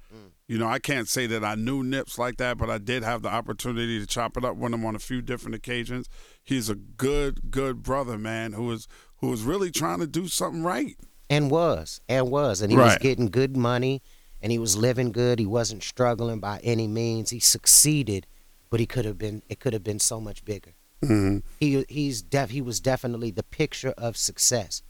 You 0.49 0.57
know, 0.57 0.67
I 0.67 0.79
can't 0.79 1.07
say 1.07 1.27
that 1.27 1.45
I 1.45 1.53
knew 1.53 1.83
Nips 1.83 2.17
like 2.17 2.37
that, 2.37 2.57
but 2.57 2.71
I 2.71 2.79
did 2.79 3.03
have 3.03 3.21
the 3.21 3.29
opportunity 3.29 3.99
to 3.99 4.07
chop 4.07 4.35
it 4.35 4.43
up 4.43 4.55
with 4.55 4.73
him 4.73 4.83
on 4.83 4.95
a 4.95 4.99
few 4.99 5.21
different 5.21 5.53
occasions. 5.53 6.09
He's 6.43 6.69
a 6.69 6.75
good, 6.75 7.51
good 7.51 7.83
brother, 7.83 8.17
man, 8.17 8.53
who 8.53 8.71
is 8.71 8.87
who 9.17 9.27
was 9.27 9.43
really 9.43 9.69
trying 9.69 9.99
to 9.99 10.07
do 10.07 10.27
something 10.27 10.63
right. 10.63 10.97
And 11.29 11.51
was, 11.51 12.01
and 12.09 12.31
was. 12.31 12.61
And 12.61 12.71
he 12.71 12.77
was 12.79 12.97
getting 12.97 13.27
good 13.27 13.55
money 13.55 14.01
and 14.41 14.51
he 14.51 14.57
was 14.57 14.75
living 14.75 15.11
good. 15.11 15.37
He 15.37 15.45
wasn't 15.45 15.83
struggling 15.83 16.39
by 16.39 16.59
any 16.63 16.87
means. 16.87 17.29
He 17.29 17.39
succeeded, 17.39 18.25
but 18.71 18.79
he 18.79 18.87
could 18.87 19.05
have 19.05 19.19
been 19.19 19.43
it 19.49 19.59
could 19.59 19.73
have 19.73 19.83
been 19.83 19.99
so 19.99 20.19
much 20.19 20.43
bigger. 20.45 20.73
Mm-hmm. 21.03 21.45
He 21.59 21.85
he's 21.89 22.23
def 22.23 22.49
he 22.49 22.61
was 22.63 22.79
definitely 22.79 23.29
the 23.29 23.43
picture 23.43 23.93
of 23.99 24.17
success. 24.17 24.81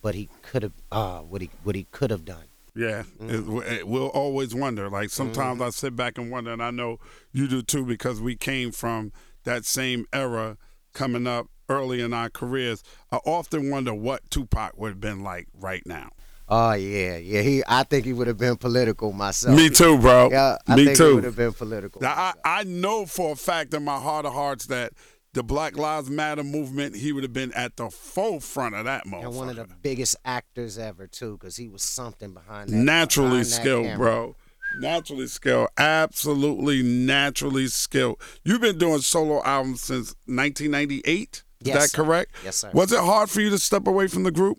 But 0.00 0.14
he 0.14 0.30
could 0.40 0.62
have 0.62 0.72
uh 0.90 1.20
what 1.20 1.42
he 1.42 1.50
what 1.62 1.74
he 1.74 1.88
could 1.90 2.10
have 2.10 2.24
done. 2.24 2.44
Yeah, 2.76 3.04
Mm-hmm. 3.20 3.58
it, 3.62 3.72
it, 3.72 3.88
we'll 3.88 4.08
always 4.08 4.54
wonder. 4.54 4.88
Like 4.90 5.10
sometimes 5.10 5.60
I 5.62 5.70
sit 5.70 5.94
back 5.94 6.18
and 6.18 6.30
wonder, 6.30 6.52
and 6.52 6.62
I 6.62 6.70
know 6.70 6.98
you 7.32 7.46
do 7.46 7.62
too, 7.62 7.84
because 7.84 8.20
we 8.20 8.34
came 8.36 8.72
from 8.72 9.12
that 9.44 9.64
same 9.64 10.06
era 10.12 10.56
coming 10.92 11.26
up 11.26 11.46
early 11.68 12.00
in 12.00 12.12
our 12.12 12.28
careers. 12.30 12.82
I 13.12 13.16
often 13.24 13.70
wonder 13.70 13.94
what 13.94 14.28
Tupac 14.30 14.76
would 14.76 14.88
have 14.88 15.00
been 15.00 15.22
like 15.22 15.46
right 15.58 15.82
now. 15.86 16.10
Oh 16.48 16.72
yeah, 16.74 17.16
yeah. 17.16 17.40
He 17.40 17.62
I 17.66 17.84
think 17.84 18.04
he 18.04 18.12
would 18.12 18.26
have 18.26 18.36
been 18.36 18.56
political 18.56 19.12
myself. 19.12 19.56
Me 19.56 19.70
too, 19.70 19.96
bro. 19.98 20.28
Yeah, 20.30 20.58
I 20.66 20.76
Me 20.76 20.84
think 20.84 20.98
too. 20.98 21.14
would 21.14 21.24
have 21.24 21.36
been 21.36 21.52
political. 21.54 22.02
Now, 22.02 22.12
I. 22.12 22.32
I 22.44 22.64
know 22.64 23.06
for 23.06 23.32
a 23.32 23.36
fact 23.36 23.72
in 23.72 23.82
my 23.84 23.98
heart 23.98 24.26
of 24.26 24.34
hearts 24.34 24.66
that 24.66 24.92
the 25.34 25.42
Black 25.42 25.76
Lives 25.76 26.08
Matter 26.08 26.42
movement, 26.44 26.96
he 26.96 27.12
would 27.12 27.22
have 27.24 27.32
been 27.32 27.52
at 27.52 27.76
the 27.76 27.90
forefront 27.90 28.74
of 28.74 28.84
that 28.86 29.04
moment. 29.04 29.28
and 29.28 29.36
one 29.36 29.48
of 29.50 29.56
the 29.56 29.66
biggest 29.82 30.16
actors 30.24 30.78
ever 30.78 31.06
too, 31.06 31.36
because 31.38 31.56
he 31.56 31.68
was 31.68 31.82
something 31.82 32.32
behind 32.32 32.70
that. 32.70 32.76
naturally 32.76 33.28
behind 33.30 33.46
skilled, 33.48 33.84
camera. 33.84 33.98
bro. 33.98 34.36
Naturally 34.80 35.26
skilled, 35.28 35.68
absolutely 35.76 36.82
naturally 36.82 37.66
skilled. 37.68 38.20
You've 38.44 38.60
been 38.60 38.78
doing 38.78 39.00
solo 39.00 39.42
albums 39.44 39.82
since 39.82 40.14
1998. 40.26 41.42
Is 41.60 41.68
Yes, 41.68 41.76
that 41.82 41.90
sir. 41.90 42.02
correct? 42.04 42.34
Yes, 42.44 42.56
sir. 42.56 42.70
Was 42.74 42.92
it 42.92 42.98
hard 43.00 43.30
for 43.30 43.40
you 43.40 43.50
to 43.50 43.58
step 43.58 43.86
away 43.86 44.06
from 44.08 44.24
the 44.24 44.30
group? 44.30 44.58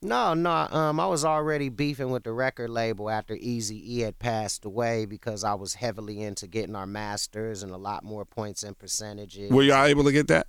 No, 0.00 0.32
no. 0.32 0.50
Um, 0.50 1.00
I 1.00 1.06
was 1.06 1.24
already 1.24 1.70
beefing 1.70 2.10
with 2.10 2.22
the 2.22 2.32
record 2.32 2.70
label 2.70 3.10
after 3.10 3.34
Easy 3.34 3.96
E 3.96 4.00
had 4.00 4.18
passed 4.18 4.64
away 4.64 5.06
because 5.06 5.42
I 5.42 5.54
was 5.54 5.74
heavily 5.74 6.22
into 6.22 6.46
getting 6.46 6.76
our 6.76 6.86
masters 6.86 7.64
and 7.64 7.72
a 7.72 7.76
lot 7.76 8.04
more 8.04 8.24
points 8.24 8.62
and 8.62 8.78
percentages. 8.78 9.50
Were 9.50 9.62
y'all 9.62 9.84
able 9.84 10.04
to 10.04 10.12
get 10.12 10.28
that? 10.28 10.46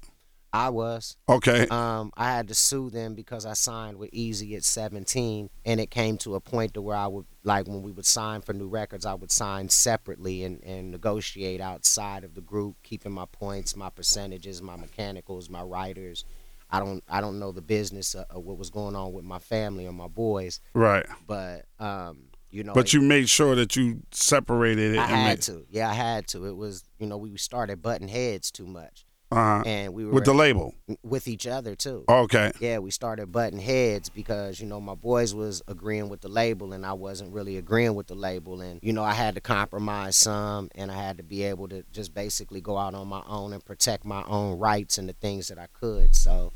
I 0.51 0.69
was. 0.69 1.15
Okay. 1.27 1.67
Um, 1.67 2.11
I 2.17 2.31
had 2.31 2.47
to 2.47 2.55
sue 2.55 2.89
them 2.89 3.13
because 3.13 3.45
I 3.45 3.53
signed 3.53 3.97
with 3.97 4.11
Eazy 4.11 4.55
at 4.55 4.63
17, 4.63 5.49
and 5.65 5.79
it 5.79 5.91
came 5.91 6.17
to 6.19 6.35
a 6.35 6.39
point 6.39 6.73
to 6.73 6.81
where 6.81 6.95
I 6.95 7.07
would 7.07 7.25
like 7.43 7.67
when 7.67 7.83
we 7.83 7.91
would 7.91 8.05
sign 8.05 8.41
for 8.41 8.53
new 8.53 8.67
records, 8.67 9.05
I 9.05 9.13
would 9.13 9.31
sign 9.31 9.69
separately 9.69 10.43
and, 10.43 10.63
and 10.63 10.91
negotiate 10.91 11.61
outside 11.61 12.23
of 12.23 12.33
the 12.33 12.41
group, 12.41 12.77
keeping 12.83 13.11
my 13.11 13.25
points, 13.31 13.75
my 13.75 13.89
percentages, 13.89 14.61
my 14.61 14.75
mechanicals, 14.75 15.49
my 15.49 15.61
writers. 15.61 16.25
I 16.71 16.79
don't 16.79 17.03
I 17.09 17.21
don't 17.21 17.39
know 17.39 17.51
the 17.51 17.61
business 17.61 18.13
of, 18.15 18.25
of 18.29 18.43
what 18.43 18.57
was 18.57 18.69
going 18.69 18.95
on 18.95 19.13
with 19.13 19.25
my 19.25 19.39
family 19.39 19.87
or 19.87 19.93
my 19.93 20.07
boys, 20.07 20.59
right. 20.73 21.05
but 21.27 21.65
um, 21.79 22.25
you 22.51 22.63
know. 22.63 22.73
But 22.73 22.87
it- 22.87 22.93
you 22.93 23.01
made 23.01 23.27
sure 23.29 23.55
that 23.55 23.75
you 23.75 24.01
separated 24.11 24.93
it. 24.93 24.99
I 24.99 25.05
had 25.07 25.27
made- 25.29 25.41
to. 25.43 25.65
Yeah, 25.69 25.89
I 25.89 25.93
had 25.93 26.27
to. 26.27 26.45
It 26.45 26.55
was 26.55 26.83
you 26.99 27.07
know 27.07 27.17
we 27.17 27.35
started 27.37 27.81
butting 27.81 28.07
heads 28.07 28.51
too 28.51 28.67
much, 28.67 29.05
Uh-huh. 29.31 29.61
and 29.65 29.93
we 29.93 30.05
were 30.05 30.11
With 30.11 30.25
the 30.25 30.33
label. 30.33 30.73
with 31.03 31.27
each 31.27 31.45
other 31.45 31.75
too. 31.75 32.03
Okay. 32.09 32.51
yeah, 32.59 32.79
we 32.79 32.89
started 32.89 33.31
butting 33.31 33.59
heads 33.59 34.09
because 34.09 34.59
you 34.59 34.65
know 34.65 34.81
my 34.81 34.95
boys 34.95 35.35
was 35.35 35.61
agreeing 35.67 36.09
with 36.09 36.21
the 36.21 36.29
label 36.29 36.73
and 36.73 36.83
I 36.85 36.93
wasn't 36.93 37.31
really 37.33 37.57
agreeing 37.57 37.93
with 37.93 38.07
the 38.07 38.15
label, 38.15 38.61
and 38.61 38.79
you 38.81 38.91
know 38.91 39.03
I 39.03 39.13
had 39.13 39.35
to 39.35 39.41
compromise 39.41 40.15
some, 40.15 40.69
and 40.73 40.91
I 40.91 40.95
had 40.95 41.17
to 41.17 41.23
be 41.23 41.43
able 41.43 41.67
to 41.69 41.83
just 41.91 42.13
basically 42.13 42.59
go 42.61 42.77
out 42.77 42.95
on 42.95 43.07
my 43.07 43.21
own 43.27 43.53
and 43.53 43.63
protect 43.63 44.03
my 44.03 44.23
own 44.23 44.57
rights 44.57 44.97
and 44.97 45.07
the 45.07 45.13
things 45.13 45.47
that 45.49 45.59
I 45.59 45.67
could. 45.73 46.15
So, 46.15 46.51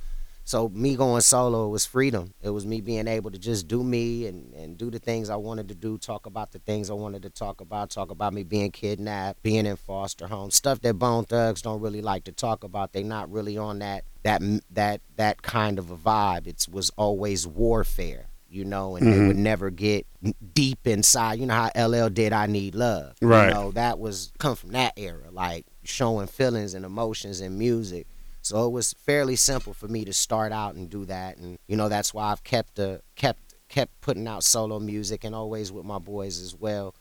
so 0.46 0.68
me 0.70 0.96
going 0.96 1.22
solo 1.22 1.70
was 1.70 1.86
freedom. 1.86 2.34
It 2.42 2.50
was 2.50 2.66
me 2.66 2.82
being 2.82 3.08
able 3.08 3.32
to 3.32 3.40
just 3.40 3.68
do 3.68 3.84
me 3.84 4.28
and 4.28 4.54
and 4.54 4.78
do 4.78 4.92
the 4.92 5.00
things 5.00 5.30
I 5.30 5.38
wanted 5.38 5.70
to 5.70 5.76
do, 5.76 5.98
talk 5.98 6.26
about 6.26 6.52
the 6.52 6.60
things 6.60 6.90
I 6.90 6.94
wanted 6.94 7.24
to 7.24 7.30
talk 7.30 7.62
about, 7.62 7.90
talk 7.90 8.12
about 8.12 8.34
me 8.34 8.44
being 8.44 8.72
kidnapped, 8.72 9.42
being 9.42 9.66
in 9.66 9.78
foster 9.78 10.28
homes, 10.28 10.56
stuff 10.56 10.82
that 10.82 10.96
Bone 10.96 11.26
Thugs 11.26 11.62
don't 11.62 11.80
really 11.80 12.02
like 12.02 12.26
to 12.26 12.32
talk 12.32 12.64
about. 12.64 12.92
They're 12.92 13.04
not 13.04 13.32
really 13.32 13.58
on 13.58 13.80
that 13.80 14.04
that 14.24 14.42
that 14.72 15.02
that 15.16 15.42
kind 15.42 15.80
of 15.80 15.92
a 15.92 15.98
vibe. 15.98 16.48
It 16.48 16.68
was 16.70 16.90
always 16.98 17.48
warfare, 17.48 18.28
you 18.50 18.66
know, 18.66 18.98
and 18.98 19.08
they 19.08 19.20
would 19.20 19.36
mm-hmm. 19.36 19.44
never 19.44 19.70
get 19.70 20.06
deep 20.54 20.86
inside. 20.86 21.40
You 21.40 21.46
know 21.46 21.70
how 21.74 21.88
LL 21.88 22.10
did 22.10 22.34
"I 22.34 22.48
Need 22.48 22.76
Love," 22.76 23.16
Right. 23.22 23.48
You 23.48 23.54
know 23.54 23.72
that 23.72 23.98
was 23.98 24.34
come 24.40 24.58
from 24.58 24.72
that 24.72 24.94
era, 24.98 25.32
like 25.32 25.66
showing 25.86 26.28
feelings 26.28 26.74
and 26.74 26.84
emotions 26.84 27.40
in 27.40 27.58
music. 27.58 28.08
So 28.44 28.68
it 28.68 28.72
was 28.72 28.94
fairly 28.94 29.36
simple 29.38 29.74
for 29.74 29.88
me 29.88 30.04
to 30.06 30.14
start 30.14 30.52
out 30.52 30.76
and 30.76 30.90
do 30.90 31.06
that, 31.06 31.38
and 31.38 31.58
you 31.68 31.76
know 31.78 31.90
that's 31.90 32.14
why 32.14 32.32
I've 32.32 32.44
kept 32.44 32.76
the 32.76 33.02
kept 33.16 33.56
kept 33.70 34.00
putting 34.02 34.28
out 34.28 34.44
solo 34.44 34.80
music 34.80 35.24
and 35.24 35.34
always 35.34 35.72
with 35.72 35.86
my 35.86 35.98
boys 35.98 36.40
as 36.40 36.54
well. 36.54 36.94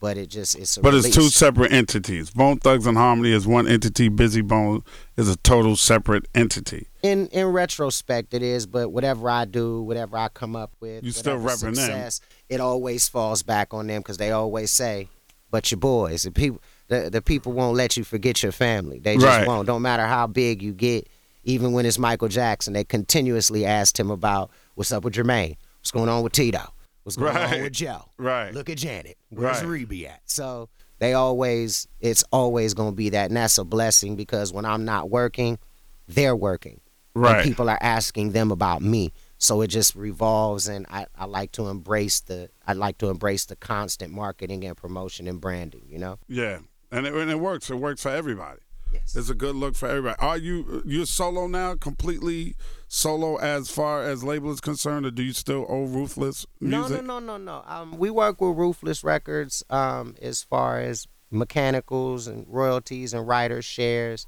But 0.00 0.16
it 0.18 0.28
just 0.28 0.56
it's 0.58 0.76
a 0.76 0.80
But 0.80 0.94
it's 0.94 1.14
two 1.14 1.28
separate 1.28 1.72
entities. 1.72 2.30
Bone 2.30 2.58
Thugs 2.58 2.86
and 2.86 2.96
Harmony 2.98 3.32
is 3.32 3.46
one 3.46 3.66
entity. 3.68 4.08
Bizzy 4.10 4.42
Bone 4.46 4.82
is 5.16 5.28
a 5.28 5.36
total 5.36 5.76
separate 5.76 6.26
entity. 6.34 6.88
in 7.02 7.26
in 7.28 7.46
retrospect 7.46 8.32
it 8.34 8.42
is 8.42 8.66
but 8.66 8.88
whatever 8.90 9.28
i 9.30 9.44
do 9.44 9.80
whatever 9.82 10.16
i 10.18 10.28
come 10.28 10.56
up 10.56 10.72
with 10.80 11.04
You 11.04 11.12
still 11.12 11.38
them. 11.38 12.10
it 12.48 12.60
always 12.60 13.08
falls 13.08 13.42
back 13.42 13.72
on 13.72 13.86
them 13.86 14.00
because 14.00 14.16
they 14.16 14.32
always 14.32 14.70
say 14.70 15.08
but 15.50 15.70
your 15.70 15.78
boys 15.78 16.24
and 16.26 16.34
people 16.34 16.60
the, 16.88 17.10
the 17.10 17.20
people 17.22 17.52
won't 17.52 17.76
let 17.76 17.96
you 17.96 18.04
forget 18.04 18.42
your 18.42 18.52
family 18.52 18.98
they 18.98 19.16
just 19.16 19.26
Right. 19.38 19.46
won't 19.46 19.66
don't 19.66 19.82
matter 19.82 20.06
how 20.06 20.26
big 20.26 20.62
you 20.62 20.72
get 20.72 21.08
even 21.44 21.72
when 21.72 21.84
it's 21.86 21.98
michael 21.98 22.28
jackson 22.28 22.72
they 22.74 22.84
continuously 22.84 23.64
asked 23.64 23.98
him 23.98 24.10
about 24.10 24.50
what's 24.74 24.92
up 24.92 25.04
with 25.04 25.14
jermaine 25.14 25.56
what's 25.80 25.90
going 25.90 26.08
on 26.08 26.22
with 26.22 26.32
tito 26.32 26.72
What's 27.02 27.14
going 27.16 27.32
Right. 27.36 27.58
on 27.58 27.62
with 27.62 27.72
Joe? 27.72 28.02
Right. 28.18 28.52
Look 28.52 28.68
at 28.68 28.78
Janet. 28.78 29.16
Where's 29.28 29.58
Right. 29.62 29.68
Rebbie 29.86 30.08
at? 30.08 30.22
So 30.24 30.68
they 30.98 31.12
always, 31.14 31.86
it's 32.00 32.24
always 32.32 32.74
going 32.74 32.90
to 32.90 32.96
be 32.96 33.10
that. 33.10 33.26
And 33.30 33.36
that's 33.36 33.58
a 33.58 33.64
blessing 33.64 34.16
because 34.16 34.52
when 34.52 34.64
I'm 34.64 34.84
not 34.84 35.08
working, 35.08 35.60
they're 36.08 36.34
working. 36.34 36.80
And 37.14 37.22
Right. 37.22 37.44
people 37.44 37.70
are 37.70 37.78
asking 37.80 38.32
them 38.32 38.50
about 38.50 38.82
me. 38.82 39.12
So 39.38 39.60
it 39.60 39.68
just 39.68 39.94
revolves. 39.94 40.66
And 40.66 40.84
I, 40.90 41.06
I 41.16 41.26
like 41.26 41.52
to 41.52 41.68
embrace 41.68 42.18
the, 42.22 42.50
I 42.66 42.72
like 42.72 42.98
to 42.98 43.08
embrace 43.08 43.44
the 43.44 43.54
constant 43.54 44.12
marketing 44.12 44.64
and 44.64 44.76
promotion 44.76 45.28
and 45.28 45.40
branding, 45.40 45.84
you 45.88 46.00
know? 46.00 46.18
Yeah, 46.26 46.58
and 46.90 47.06
it, 47.06 47.14
and 47.14 47.30
it 47.30 47.40
works. 47.40 47.70
It 47.70 47.76
works 47.76 48.02
for 48.02 48.10
everybody. 48.10 48.60
Yes. 48.92 49.16
It's 49.16 49.30
a 49.30 49.34
good 49.34 49.56
look 49.56 49.74
for 49.74 49.88
everybody. 49.88 50.16
Are 50.20 50.38
you 50.38 50.82
you're 50.86 51.06
solo 51.06 51.46
now, 51.46 51.74
completely 51.74 52.54
solo 52.88 53.36
as 53.36 53.70
far 53.70 54.02
as 54.02 54.22
label 54.22 54.50
is 54.52 54.60
concerned, 54.60 55.06
or 55.06 55.10
do 55.10 55.22
you 55.22 55.32
still 55.32 55.66
owe 55.68 55.84
Ruthless 55.84 56.46
music? 56.60 57.02
No, 57.04 57.18
no, 57.18 57.18
no, 57.18 57.36
no, 57.36 57.60
no. 57.60 57.64
Um, 57.66 57.98
we 57.98 58.10
work 58.10 58.40
with 58.40 58.56
Ruthless 58.56 59.02
Records 59.02 59.64
um, 59.70 60.14
as 60.22 60.42
far 60.42 60.80
as 60.80 61.06
mechanicals 61.30 62.26
and 62.26 62.46
royalties 62.48 63.12
and 63.12 63.26
writer 63.26 63.60
shares, 63.60 64.26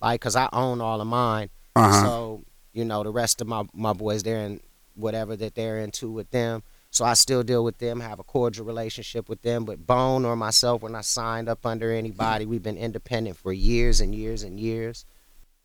like 0.00 0.20
because 0.20 0.36
I 0.36 0.48
own 0.52 0.80
all 0.80 1.00
of 1.00 1.06
mine. 1.06 1.50
Uh-huh. 1.74 2.02
So 2.02 2.44
you 2.72 2.84
know 2.84 3.02
the 3.02 3.12
rest 3.12 3.40
of 3.40 3.48
my 3.48 3.64
my 3.74 3.92
boys 3.92 4.22
they're 4.22 4.38
in 4.38 4.60
whatever 4.94 5.36
that 5.36 5.54
they're 5.54 5.78
into 5.78 6.10
with 6.10 6.30
them. 6.30 6.62
So 6.96 7.04
I 7.04 7.12
still 7.12 7.42
deal 7.42 7.62
with 7.62 7.76
them, 7.76 8.00
have 8.00 8.20
a 8.20 8.24
cordial 8.24 8.64
relationship 8.64 9.28
with 9.28 9.42
them. 9.42 9.66
But 9.66 9.86
Bone 9.86 10.24
or 10.24 10.34
myself, 10.34 10.80
we're 10.80 10.88
not 10.88 11.04
signed 11.04 11.46
up 11.46 11.66
under 11.66 11.92
anybody. 11.92 12.46
We've 12.46 12.62
been 12.62 12.78
independent 12.78 13.36
for 13.36 13.52
years 13.52 14.00
and 14.00 14.14
years 14.14 14.42
and 14.42 14.58
years. 14.58 15.04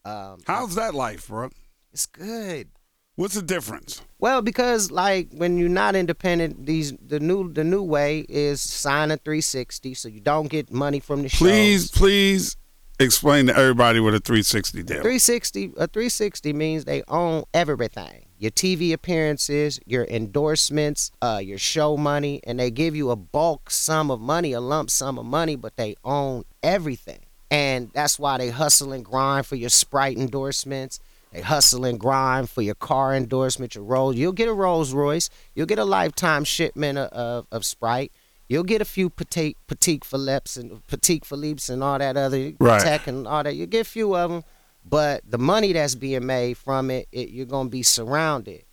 Um, 0.04 0.40
How's 0.46 0.76
that 0.76 0.94
life, 0.94 1.30
bro? 1.30 1.50
it's 1.94 2.06
good. 2.06 2.68
What's 3.16 3.36
the 3.36 3.42
difference? 3.42 4.02
Well, 4.20 4.42
because 4.42 4.92
like 4.92 5.30
when 5.32 5.58
you're 5.58 5.70
not 5.70 5.96
independent, 5.96 6.66
these 6.66 6.92
the 6.98 7.22
new 7.22 7.52
the 7.52 7.64
new 7.64 7.84
way 7.84 8.26
is 8.28 8.60
sign 8.60 9.10
a 9.12 9.18
360, 9.18 9.94
so 9.94 10.10
you 10.10 10.20
don't 10.20 10.50
get 10.50 10.70
money 10.70 11.00
from 11.00 11.22
the 11.22 11.30
show. 11.30 11.46
Please, 11.46 11.84
shows. 11.84 11.92
please 11.92 12.58
explain 13.00 13.48
to 13.48 13.56
everybody 13.56 14.02
what 14.02 14.14
a 14.14 14.20
360 14.20 14.84
deal. 14.84 14.98
360 14.98 15.66
a 15.78 15.88
360 15.88 16.52
means 16.54 16.84
they 16.84 17.04
own 17.08 17.44
everything. 17.54 18.26
Your 18.42 18.50
TV 18.50 18.92
appearances, 18.92 19.80
your 19.86 20.04
endorsements, 20.06 21.12
uh, 21.22 21.40
your 21.44 21.60
show 21.60 21.96
money, 21.96 22.42
and 22.44 22.60
they 22.60 22.72
give 22.72 22.96
you 22.96 23.12
a 23.12 23.16
bulk 23.16 23.70
sum 23.70 24.10
of 24.10 24.20
money, 24.20 24.52
a 24.52 24.60
lump 24.60 24.90
sum 24.90 25.20
of 25.20 25.28
money, 25.28 25.56
but 25.56 25.76
they 25.76 25.96
own 26.04 26.44
everything. 26.64 27.20
And 27.52 27.92
that's 27.94 28.18
why 28.18 28.40
they 28.40 28.50
hustle 28.50 28.94
and 28.94 29.06
grind 29.06 29.46
for 29.46 29.56
your 29.58 29.70
Sprite 29.70 30.18
endorsements. 30.18 31.00
They 31.32 31.42
hustle 31.42 31.86
and 31.86 32.00
grind 32.00 32.50
for 32.50 32.64
your 32.64 32.74
car 32.74 33.14
endorsement, 33.16 33.76
your 33.76 33.84
Rolls. 33.84 34.16
You'll 34.16 34.32
get 34.34 34.50
a 34.50 34.54
Rolls 34.54 34.92
Royce. 34.92 35.30
You'll 35.54 35.68
get 35.68 35.78
a 35.78 35.86
lifetime 35.86 36.44
shipment 36.44 36.98
of, 36.98 37.10
of, 37.12 37.48
of 37.52 37.64
Sprite. 37.64 38.12
You'll 38.50 38.64
get 38.64 38.82
a 38.82 38.86
few 38.86 39.12
petite 39.12 39.56
petite 39.68 40.04
Philips 40.04 40.58
and 40.58 40.86
Patek 40.88 41.26
Philippes 41.26 41.70
and 41.70 41.84
all 41.84 42.00
that 42.00 42.18
other 42.18 42.54
Right. 42.60 42.82
tech 42.82 43.06
and 43.06 43.28
all 43.28 43.44
that. 43.44 43.56
You 43.56 43.68
get 43.68 43.82
a 43.82 43.90
few 43.90 44.16
of 44.16 44.32
them, 44.32 44.44
but 44.84 45.22
the 45.30 45.38
money 45.38 45.74
that's 45.74 45.96
being 45.96 46.26
made 46.26 46.58
from 46.58 46.90
it, 46.90 47.08
it 47.12 47.30
you're 47.30 47.46
gonna 47.46 47.70
be 47.70 47.84
surrounded, 47.84 48.64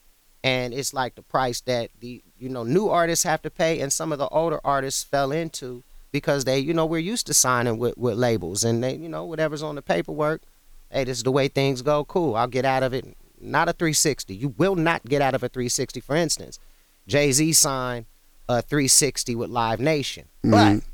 and 0.43 0.73
it's 0.73 0.95
like 0.95 1.15
the 1.15 1.23
price 1.23 1.61
that 1.63 1.91
the 2.01 2.23
you 2.39 2.49
know 2.49 2.65
new 2.65 2.89
artists 2.89 3.25
have 3.25 3.43
to 3.43 3.51
pay, 3.51 3.81
and 3.81 3.93
some 3.93 4.13
of 4.13 4.19
the 4.19 4.29
older 4.29 4.61
artists 4.65 5.03
fell 5.03 5.33
into 5.33 5.83
because 6.13 6.45
they 6.45 6.59
you 6.59 6.73
know 6.73 6.87
we're 6.87 6.99
used 6.99 7.27
to 7.27 7.35
signing 7.35 7.79
with 7.79 7.97
with 7.97 8.17
labels, 8.17 8.65
and 8.65 8.83
they 8.83 8.95
you 8.95 9.09
know 9.09 9.25
whatever's 9.25 9.63
on 9.63 9.75
the 9.75 9.83
paperwork, 9.83 10.43
hey 10.91 11.05
this 11.05 11.19
is 11.19 11.25
the 11.25 11.33
way 11.33 11.49
things 11.49 11.83
go. 11.83 12.05
Cool, 12.05 12.35
I'll 12.37 12.47
get 12.47 12.65
out 12.65 12.83
of 12.83 12.95
it. 12.95 13.17
Not 13.41 13.69
a 13.69 13.73
360. 13.73 14.35
You 14.35 14.49
will 14.49 14.75
not 14.75 15.05
get 15.05 15.23
out 15.23 15.35
of 15.35 15.45
a 15.45 15.49
360. 15.49 16.01
For 16.01 16.17
instance, 16.17 16.59
Jay 17.07 17.31
Z 17.31 17.53
signed 17.53 18.07
a 18.49 18.63
360 18.63 19.37
with 19.37 19.51
Live 19.51 19.79
Nation, 19.79 20.25
mm-hmm. 20.45 20.79
but 20.79 20.85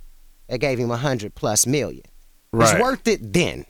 they 0.48 0.58
gave 0.58 0.78
him 0.78 0.90
a 0.90 0.96
hundred 0.96 1.34
plus 1.34 1.66
million. 1.66 2.04
Right. 2.52 2.74
It's 2.74 2.82
worth 2.82 3.08
it 3.08 3.32
then. 3.32 3.64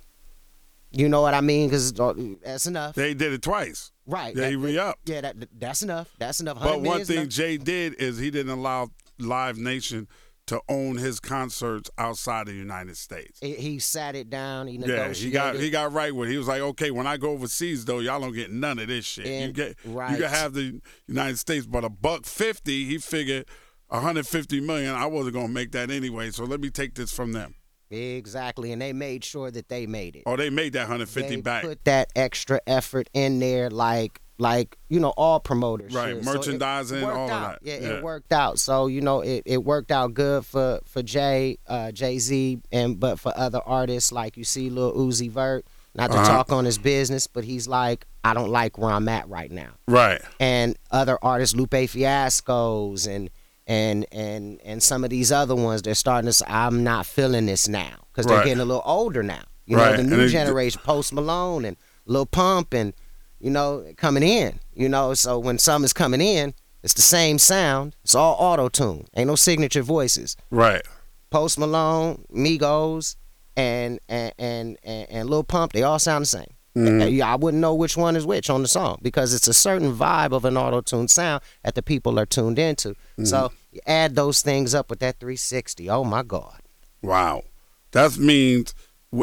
You 0.97 1.09
know 1.09 1.21
what 1.23 1.35
I 1.35 1.41
mean? 1.41 1.69
Because 1.69 1.99
uh, 1.99 2.15
that's 2.43 2.67
enough, 2.67 2.95
They 2.95 3.15
did 3.15 3.33
it 3.33 3.43
twice. 3.43 3.91
right? 4.07 4.35
They 4.35 4.53
that- 4.53 4.59
re-upped. 4.59 5.09
Yeah, 5.09 5.21
that, 5.23 5.37
that's 5.59 5.83
enough. 5.83 6.09
That's 6.19 6.41
enough. 6.41 6.61
But 6.63 6.81
one 6.81 7.05
thing 7.05 7.19
enough. 7.19 7.29
Jay 7.31 7.57
did 7.57 7.95
is 7.95 8.19
he 8.19 8.31
didn't 8.31 8.53
allow 8.53 8.89
Live 9.19 9.59
Nation 9.59 10.09
to 10.47 10.61
own 10.69 10.97
his 10.99 11.21
concerts 11.21 11.91
outside 11.97 12.47
the 12.47 12.53
United 12.53 12.97
States. 12.99 13.41
He- 13.41 13.55
he 13.55 13.79
sat 13.79 14.15
it 14.15 14.29
down. 14.29 14.67
He 14.67 14.77
Yeah, 14.77 15.13
he 15.13 15.31
got 15.31 15.57
he 15.57 15.71
got 15.71 15.93
right 15.93 16.15
with. 16.15 16.29
it. 16.29 16.33
He 16.33 16.39
was 16.39 16.49
like, 16.49 16.61
okay, 16.61 16.91
when 16.91 17.07
I 17.07 17.17
go 17.17 17.31
overseas 17.31 17.85
though, 17.87 18.01
y'all 18.01 18.21
don't 18.21 18.35
get 18.35 18.51
none 18.53 18.79
of 18.79 18.89
this 18.89 19.05
shit. 19.07 19.27
you 19.27 19.33
And- 19.33 19.55
get 19.55 19.77
you 19.85 19.93
can 19.95 20.21
have 20.23 20.53
the 20.53 20.81
United 21.07 21.39
States, 21.39 21.67
but 21.67 21.83
a 21.85 21.89
buck 21.91 22.25
fifty, 22.27 22.85
he 22.85 22.99
figured. 22.99 23.47
150 23.89 24.61
million. 24.61 24.95
I 24.95 25.07
wasn't 25.07 25.35
gonna 25.35 25.49
make 25.49 25.71
that 25.73 25.91
anyway, 25.91 26.31
so 26.31 26.45
let 26.45 26.59
me 26.61 26.69
take 26.71 26.95
this 26.95 27.13
from 27.13 27.33
them. 27.33 27.55
Exactly, 27.95 28.73
and 28.73 28.81
they 28.83 28.93
made 28.93 29.25
sure 29.25 29.51
that 29.51 29.69
they 29.69 29.87
made 29.87 30.17
it. 30.17 30.23
Oh, 30.27 30.37
they 30.37 30.51
made 30.51 30.73
that 30.75 30.83
150 30.83 31.37
they 31.37 31.41
back. 31.41 31.63
put 31.65 31.85
that 31.85 32.11
extra 32.17 32.61
effort 32.67 33.09
in 33.15 33.39
there, 33.41 33.71
like 33.71 34.21
like 34.39 34.77
you 34.89 34.99
know 34.99 35.11
all 35.17 35.39
promoters. 35.41 35.95
Right, 35.95 36.17
should. 36.17 36.25
Merchandising, 36.25 37.03
worked 37.03 37.17
all 37.17 37.31
out. 37.31 37.63
that. 37.63 37.69
Yeah, 37.69 37.79
Yeah. 37.89 37.95
it 37.99 38.03
worked 38.03 38.33
out. 38.33 38.59
So 38.59 38.89
you 38.89 39.01
know 39.01 39.21
it, 39.21 39.43
it 39.47 39.63
worked 39.65 39.93
out 39.93 40.15
good 40.15 40.45
for 40.45 40.81
for 40.87 41.03
Jay, 41.03 41.59
uh, 41.69 41.93
Jay 41.93 42.19
Z, 42.19 42.59
and 42.73 42.99
but 42.99 43.21
for 43.21 43.33
other 43.37 43.61
artists 43.65 44.11
like 44.13 44.37
you 44.37 44.45
see 44.45 44.71
Lil 44.71 44.93
Uzi 44.95 45.31
Vert. 45.31 45.67
Not 45.97 46.11
to 46.11 46.17
Uh-huh. 46.17 46.27
talk 46.27 46.51
on 46.51 46.65
his 46.65 46.77
business, 46.77 47.29
but 47.29 47.45
he's 47.45 47.69
like, 47.69 48.05
I 48.25 48.35
don't 48.35 48.51
like 48.51 48.77
where 48.79 48.91
I'm 48.91 49.09
at 49.09 49.29
right 49.29 49.53
now. 49.53 49.69
right. 49.87 50.21
and 50.41 50.77
other 50.91 51.17
artists, 51.23 51.55
Lupe 51.55 51.71
Fiascos 51.71 53.07
and 53.07 53.31
and 53.67 54.07
and 54.13 54.61
and 54.65 54.83
some 54.83 55.05
of 55.05 55.11
these 55.11 55.33
other 55.33 55.55
ones, 55.55 55.83
they're 55.83 55.95
starting 55.95 56.27
to 56.27 56.33
say, 56.33 56.45
I'm 56.49 56.85
not 56.85 57.07
feeling 57.07 57.47
this 57.47 57.67
now 57.69 58.05
because 58.13 58.27
they're 58.27 58.37
Right. 58.39 58.45
getting 58.45 58.61
a 58.61 58.65
little 58.65 58.83
older 58.85 59.23
now. 59.23 59.43
You 59.67 59.79
Right, 59.79 59.91
know, 59.91 59.97
the 59.97 60.01
and 60.03 60.11
new 60.11 60.21
it- 60.21 60.29
generation, 60.29 60.81
Post 60.85 61.13
Malone 61.13 61.65
and 61.65 61.77
Lil 62.07 62.27
Pump, 62.27 62.75
and 62.75 62.93
you 63.41 63.51
know, 63.51 63.85
coming 63.97 64.23
in. 64.23 64.61
You 64.75 64.89
know, 64.89 65.15
so 65.15 65.39
when 65.39 65.59
something's 65.59 65.93
coming 65.93 66.21
in, 66.21 66.55
it's 66.83 66.95
the 66.95 67.03
same 67.03 67.39
sound. 67.39 67.97
It's 68.05 68.15
all 68.15 68.37
auto 68.39 68.69
tune. 68.69 69.07
Ain't 69.17 69.29
no 69.29 69.37
signature 69.37 69.83
voices. 69.83 70.37
Right. 70.51 70.83
Post 71.31 71.59
Malone, 71.59 72.25
Migos, 72.35 73.17
and 73.57 73.99
and 74.09 74.33
and 74.39 74.79
and, 74.83 75.11
and 75.11 75.31
Lil 75.31 75.45
Pump, 75.45 75.73
they 75.73 75.83
all 75.83 75.99
sound 75.99 76.23
the 76.23 76.27
same. 76.27 76.53
Mm-hmm. 76.77 77.03
Uh, 77.03 77.05
yeah, 77.07 77.33
I 77.33 77.37
wouldn't 77.37 77.61
know 77.61 77.75
which 77.75 77.97
one 77.97 78.17
is 78.17 78.27
which 78.27 78.51
on 78.51 78.63
the 78.63 78.69
song 78.69 78.99
because 79.01 79.33
it's 79.33 79.47
a 79.47 79.55
certain 79.55 79.95
vibe 79.95 80.33
of 80.33 80.45
an 80.45 80.57
auto 80.57 80.81
tune 80.81 81.09
sound 81.09 81.43
that 81.63 81.75
the 81.75 81.83
people 81.83 82.19
are 82.19 82.27
tuned 82.27 82.59
into. 82.59 82.91
Mm-hmm. 82.91 83.25
So 83.25 83.53
you 83.71 83.81
add 83.87 84.17
those 84.17 84.43
things 84.43 84.75
up 84.75 84.91
with 84.91 84.99
that 84.99 85.21
360. 85.21 85.89
Oh 85.89 86.05
my 86.05 86.23
God. 86.23 86.61
Wow. 87.03 87.45
That 87.93 88.19
means 88.19 88.75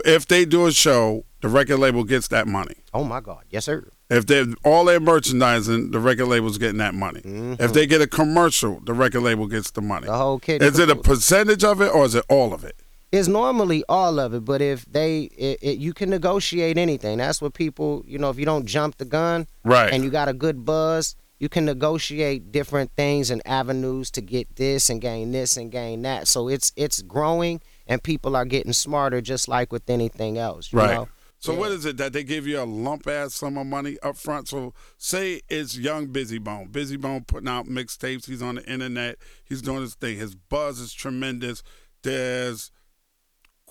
if 0.05 0.27
they 0.27 0.45
do 0.45 0.65
a 0.65 0.71
show, 0.71 1.25
the 1.41 1.49
record 1.49 1.77
label 1.77 2.05
gets 2.05 2.29
that 2.29 2.47
money. 2.47 2.75
Oh 2.93 3.03
my 3.03 3.19
God. 3.19 3.43
Yes, 3.49 3.65
sir. 3.65 3.85
If 4.09 4.27
they 4.27 4.45
all 4.63 4.85
their 4.85 4.99
merchandising, 4.99 5.91
the 5.91 5.99
record 5.99 6.27
label's 6.27 6.57
getting 6.57 6.77
that 6.77 6.93
money. 6.93 7.21
If 7.23 7.73
they 7.73 7.85
get 7.85 8.01
a 8.01 8.07
commercial, 8.07 8.79
the 8.81 8.93
record 8.93 9.21
label 9.21 9.47
gets 9.47 9.71
the 9.71 9.81
money. 9.81 10.05
Mm-hmm. 10.05 10.11
The 10.11 10.17
whole 10.17 10.39
kid. 10.39 10.61
Is 10.61 10.79
it 10.79 10.89
a 10.89 10.95
percentage 10.95 11.63
of 11.63 11.81
it 11.81 11.93
or 11.93 12.05
is 12.05 12.15
it 12.15 12.25
all 12.29 12.53
of 12.53 12.63
it? 12.63 12.75
It's 13.12 13.28
normally 13.28 13.84
all 13.89 14.19
of 14.19 14.34
it, 14.34 14.45
but 14.45 14.62
if 14.62 14.86
they, 14.86 15.24
it, 15.24 15.60
it, 15.62 15.78
you 15.80 15.93
can 15.93 16.10
negotiate 16.10 16.78
anything. 16.78 17.17
That's 17.17 17.41
what 17.41 17.54
people, 17.54 18.04
you 18.08 18.17
know, 18.17 18.30
if 18.30 18.39
you 18.39 18.45
don't 18.45 18.65
jump 18.65 18.97
the 18.97 19.06
gun, 19.06 19.47
Right. 19.65 19.91
and 19.91 20.04
you 20.04 20.10
got 20.10 20.30
a 20.30 20.34
good 20.34 20.63
buzz, 20.63 21.15
you 21.38 21.50
can 21.50 21.65
negotiate 21.65 22.52
different 22.52 22.91
things 22.95 23.30
and 23.30 23.41
avenues 23.45 24.12
to 24.12 24.21
get 24.21 24.56
this 24.56 24.89
and 24.89 25.02
gain 25.02 25.32
this 25.32 25.58
and 25.58 25.71
gain 25.71 26.04
that. 26.04 26.28
So 26.28 26.47
it's 26.47 26.71
it's 26.76 27.02
growing 27.02 27.60
and 27.88 28.02
people 28.02 28.36
are 28.36 28.45
getting 28.45 28.74
smarter 28.74 29.21
just 29.21 29.47
like 29.47 29.71
with 29.74 29.89
anything 29.89 30.38
else. 30.38 30.71
You 30.71 30.80
Right. 30.80 30.93
Know? 30.93 31.10
So 31.39 31.54
Yeah. 31.54 31.58
what 31.60 31.71
is 31.71 31.84
it 31.86 31.97
that 31.97 32.13
they 32.13 32.24
give 32.24 32.45
you 32.45 32.62
a 32.62 32.65
lump 32.65 33.08
ass 33.08 33.34
sum 33.34 33.58
of 33.58 33.65
money 33.65 33.97
up 34.04 34.15
front? 34.17 34.47
So 34.50 34.74
say 35.00 35.41
it's 35.50 35.76
young 35.76 36.08
Bizzy 36.10 36.39
Bone. 36.39 36.69
Bizzy 36.69 37.02
Bone 37.02 37.24
putting 37.26 37.50
out 37.50 37.65
mixtapes. 37.65 38.28
He's 38.28 38.43
on 38.43 38.56
the 38.56 38.65
internet. 38.71 39.17
He's 39.43 39.63
doing 39.63 39.82
his 39.82 39.95
thing. 39.95 40.17
His 40.17 40.36
buzz 40.36 40.80
is 40.80 40.93
tremendous. 40.93 41.63
There's 42.04 42.69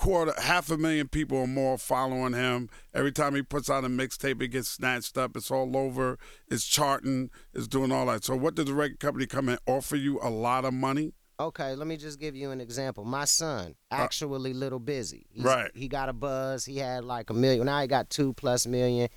quarter 0.00 0.32
half 0.40 0.70
a 0.70 0.78
million 0.78 1.06
people 1.08 1.36
or 1.36 1.46
more 1.46 1.76
following 1.76 2.32
him. 2.32 2.70
Every 2.94 3.12
time 3.12 3.34
he 3.34 3.42
puts 3.42 3.68
out 3.68 3.84
a 3.84 3.88
mixtape, 3.88 4.40
it 4.40 4.48
gets 4.48 4.68
snatched 4.68 5.18
up. 5.18 5.36
It's 5.36 5.50
all 5.50 5.76
over. 5.76 6.18
It's 6.48 6.64
charting. 6.64 7.30
It's 7.52 7.68
doing 7.68 7.92
all 7.92 8.06
that. 8.06 8.24
So 8.24 8.34
what 8.34 8.54
does 8.54 8.64
the 8.64 8.74
record 8.74 8.98
company 8.98 9.26
come 9.26 9.50
and 9.50 9.58
offer 9.66 9.96
you 9.96 10.18
a 10.22 10.30
lot 10.30 10.64
of 10.64 10.72
money? 10.72 11.12
Okay, 11.38 11.74
let 11.74 11.86
me 11.86 11.98
just 11.98 12.18
give 12.18 12.34
you 12.34 12.50
an 12.50 12.60
example. 12.60 13.04
My 13.04 13.24
son, 13.26 13.74
actually 13.90 14.54
little 14.54 14.80
Bizzy. 14.80 15.24
He's, 15.30 15.44
Right. 15.44 15.70
He 15.74 15.86
got 15.86 16.08
a 16.08 16.12
buzz. 16.14 16.64
He 16.64 16.78
had 16.78 17.04
like 17.04 17.28
a 17.28 17.34
million. 17.34 17.66
Now 17.66 17.80
he 17.82 17.86
got 17.86 18.08
two 18.08 18.32
plus 18.34 18.66
million 18.66 19.08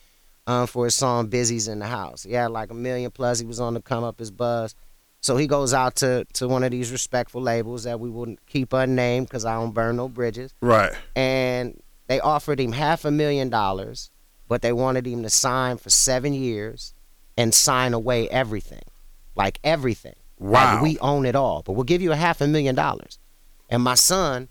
um, 0.48 0.67
for 0.67 0.86
his 0.86 0.96
song 0.96 1.30
"Bizzy's 1.30 1.67
in 1.69 1.80
the 1.80 1.86
House." 1.88 2.24
He 2.24 2.34
had 2.34 2.52
like 2.52 2.72
a 2.72 2.76
million 2.76 3.12
plus. 3.12 3.39
He 3.39 3.46
was 3.46 3.60
on 3.60 3.74
the 3.74 3.82
come 3.82 4.04
up 4.04 4.19
his 4.19 4.32
buzz. 4.32 4.76
So 5.24 5.38
he 5.38 5.48
goes 5.48 5.74
out 5.74 5.96
to 5.98 6.26
to 6.34 6.50
one 6.50 6.64
of 6.64 6.72
these 6.72 6.92
respectful 6.92 7.42
labels 7.42 7.86
that 7.86 8.00
we 8.00 8.10
wouldn't 8.10 8.46
keep 8.46 8.74
unnamed 8.74 9.28
because 9.28 9.46
I 9.46 9.54
don't 9.54 9.74
burn 9.74 9.96
no 9.96 10.10
bridges. 10.10 10.54
Right. 10.60 10.92
And 11.16 11.82
they 12.08 12.20
offered 12.20 12.60
him 12.60 12.74
half 12.74 13.06
a 13.06 13.12
million 13.12 13.50
dollars, 13.50 14.12
but 14.50 14.62
they 14.62 14.74
wanted 14.74 15.08
him 15.08 15.24
to 15.24 15.30
sign 15.30 15.78
for 15.78 15.90
seven 15.90 16.34
years 16.34 16.94
and 17.38 17.54
sign 17.54 17.94
away 17.94 18.28
everything, 18.30 18.84
like 19.34 19.60
everything. 19.64 20.16
Wow. 20.40 20.74
Like, 20.74 20.84
we 20.84 21.00
own 21.00 21.26
it 21.26 21.38
all, 21.38 21.64
but 21.64 21.72
we'll 21.72 21.86
give 21.86 22.02
you 22.02 22.12
a 22.12 22.18
half 22.18 22.42
a 22.42 22.48
million 22.48 22.76
dollars. 22.76 23.18
And 23.70 23.82
my 23.82 23.96
son, 23.96 24.50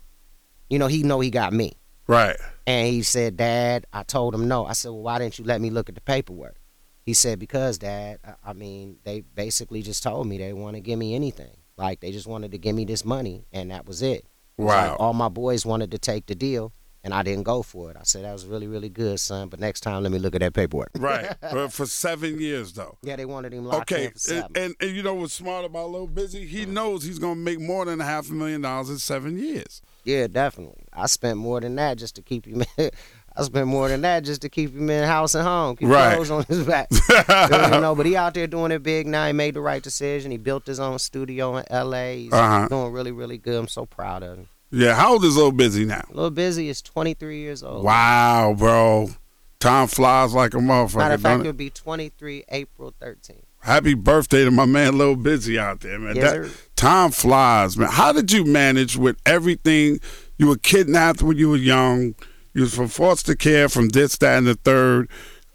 you 0.71 0.79
know, 0.79 0.87
he 0.87 1.03
know 1.03 1.19
he 1.19 1.29
got 1.29 1.53
me. 1.53 1.73
Right. 2.07 2.35
And 2.65 2.87
he 2.87 3.03
said, 3.03 3.37
Dad, 3.37 3.85
I 3.93 4.01
told 4.01 4.33
him 4.33 4.47
no. 4.47 4.65
I 4.65 4.73
said, 4.73 4.89
Well, 4.89 5.03
why 5.03 5.19
didn't 5.19 5.37
you 5.37 5.45
let 5.45 5.61
me 5.61 5.69
look 5.69 5.87
at 5.87 5.93
the 5.93 6.01
paperwork? 6.01 6.55
He 7.03 7.13
said, 7.13 7.39
Because, 7.39 7.77
Dad, 7.77 8.19
I, 8.43 8.53
mean, 8.53 8.97
they 9.03 9.21
basically 9.21 9.81
just 9.81 10.03
told 10.03 10.27
me 10.27 10.37
they 10.37 10.53
want 10.53 10.75
to 10.75 10.81
give 10.81 10.97
me 10.97 11.15
anything. 11.15 11.55
Like, 11.77 11.99
they 11.99 12.11
just 12.11 12.27
wanted 12.27 12.51
to 12.51 12.57
give 12.57 12.75
me 12.75 12.85
this 12.85 13.03
money, 13.03 13.45
and 13.51 13.71
that 13.71 13.85
was 13.85 14.01
it. 14.01 14.25
It's 14.57 14.67
like 14.67 14.99
all 14.99 15.13
my 15.13 15.29
boys 15.29 15.65
wanted 15.65 15.91
to 15.91 15.97
take 15.97 16.27
the 16.27 16.35
deal, 16.35 16.71
and 17.03 17.13
I 17.13 17.23
didn't 17.23 17.43
go 17.43 17.63
for 17.63 17.91
it. 17.91 17.97
I 17.99 18.03
said, 18.03 18.23
That 18.23 18.31
was 18.31 18.45
really, 18.45 18.67
really 18.67 18.89
good, 18.89 19.19
son, 19.19 19.49
but 19.49 19.59
next 19.59 19.81
time 19.81 20.03
let 20.03 20.11
me 20.11 20.19
look 20.19 20.35
at 20.35 20.41
that 20.41 20.53
paperwork. 20.53 20.91
Right. 20.99 21.35
but 21.41 21.73
for 21.73 21.85
seven 21.85 22.39
years 22.39 22.71
though. 22.73 22.97
Yeah, 23.01 23.17
they 23.17 23.25
wanted 23.25 23.53
him 23.53 23.65
locked 23.65 23.91
Okay, 23.91 24.05
in 24.05 24.11
for 24.11 24.19
seven. 24.19 24.43
and, 24.45 24.57
and, 24.57 24.75
and 24.79 24.95
you 24.95 25.03
know 25.03 25.15
what's 25.15 25.33
smart 25.33 25.65
about 25.65 25.89
Lil 25.89 26.07
Bizzy? 26.07 26.47
He 26.47 26.65
mm. 26.65 26.69
knows 26.69 27.03
he's 27.03 27.19
gonna 27.19 27.35
make 27.35 27.59
more 27.59 27.83
than 27.85 27.99
a 27.99 28.05
half 28.05 28.29
a 28.29 28.33
million 28.33 28.61
dollars 28.61 28.89
in 28.89 28.99
seven 28.99 29.37
years. 29.37 29.81
Yeah, 30.05 30.27
definitely. 30.27 30.85
I 30.93 31.07
spent 31.07 31.37
more 31.37 31.59
than 31.59 31.75
that 31.75 31.97
just 31.97 32.15
to 32.15 32.21
keep 32.21 32.45
him. 32.45 32.63
I 33.35 33.43
spent 33.43 33.67
more 33.67 33.89
than 33.89 34.01
that 34.01 34.23
just 34.23 34.41
to 34.43 34.49
keep 34.49 34.75
him 34.75 34.89
in 34.89 35.03
house 35.05 35.33
and 35.33 35.43
home, 35.43 35.75
keep 35.75 35.87
Right. 35.89 36.15
clothes 36.15 36.29
on 36.31 36.43
his 36.43 36.63
back. 36.63 36.87
you 36.91 37.79
know, 37.81 37.95
but 37.97 38.05
he 38.05 38.15
out 38.15 38.33
there 38.35 38.45
doing 38.47 38.71
it 38.71 38.83
big 38.83 39.07
now. 39.07 39.25
He 39.25 39.33
made 39.33 39.55
the 39.55 39.61
right 39.61 39.81
decision. 39.81 40.29
He 40.31 40.37
built 40.37 40.65
his 40.67 40.79
own 40.79 40.99
studio 40.99 41.57
in 41.57 41.65
L.A. 41.71 42.23
He's 42.23 42.33
Uh-huh. 42.33 42.67
doing 42.67 42.91
really, 42.91 43.11
really 43.11 43.37
good. 43.39 43.55
I'm 43.59 43.67
so 43.67 43.85
proud 43.85 44.21
of 44.23 44.37
him. 44.37 44.47
Yeah, 44.71 44.95
how 44.95 45.13
old 45.13 45.23
is 45.25 45.35
Lil 45.37 45.51
Bizzy 45.51 45.85
now? 45.85 46.03
Lil 46.11 46.31
Bizzy 46.31 46.67
is 46.67 46.81
23 46.81 47.39
years 47.39 47.63
old. 47.63 47.83
Wow, 47.83 48.55
bro. 48.57 49.09
Time 49.59 49.87
flies 49.87 50.33
like 50.33 50.53
a 50.53 50.57
motherfucker. 50.57 50.97
Matter 50.97 51.13
of 51.15 51.21
fact, 51.21 51.39
it? 51.39 51.41
it'll 51.41 51.53
be 51.53 51.69
23 51.69 52.43
April 52.49 52.93
13th. 53.01 53.43
Happy 53.61 53.93
birthday 53.93 54.43
to 54.43 54.51
my 54.51 54.65
man 54.65 54.97
Lil 54.97 55.15
Bizzy 55.15 55.57
out 55.57 55.79
there, 55.79 55.97
man. 55.97 56.15
Yes, 56.17 56.31
That- 56.33 56.45
sir. 56.45 56.51
time 56.75 57.11
flies, 57.11 57.77
man. 57.77 57.89
How 57.89 58.11
did 58.11 58.31
you 58.31 58.43
manage 58.45 58.97
with 58.97 59.15
everything? 59.25 59.99
You 60.37 60.47
were 60.47 60.57
kidnapped 60.57 61.21
when 61.23 61.37
you 61.37 61.49
were 61.49 61.55
young. 61.55 62.15
You 62.53 62.61
was 62.61 62.75
from 62.75 62.87
foster 62.87 63.35
care, 63.35 63.67
from 63.69 63.89
this, 63.89 64.17
that, 64.17 64.37
and 64.37 64.47
the 64.47 64.55
third. 64.55 65.09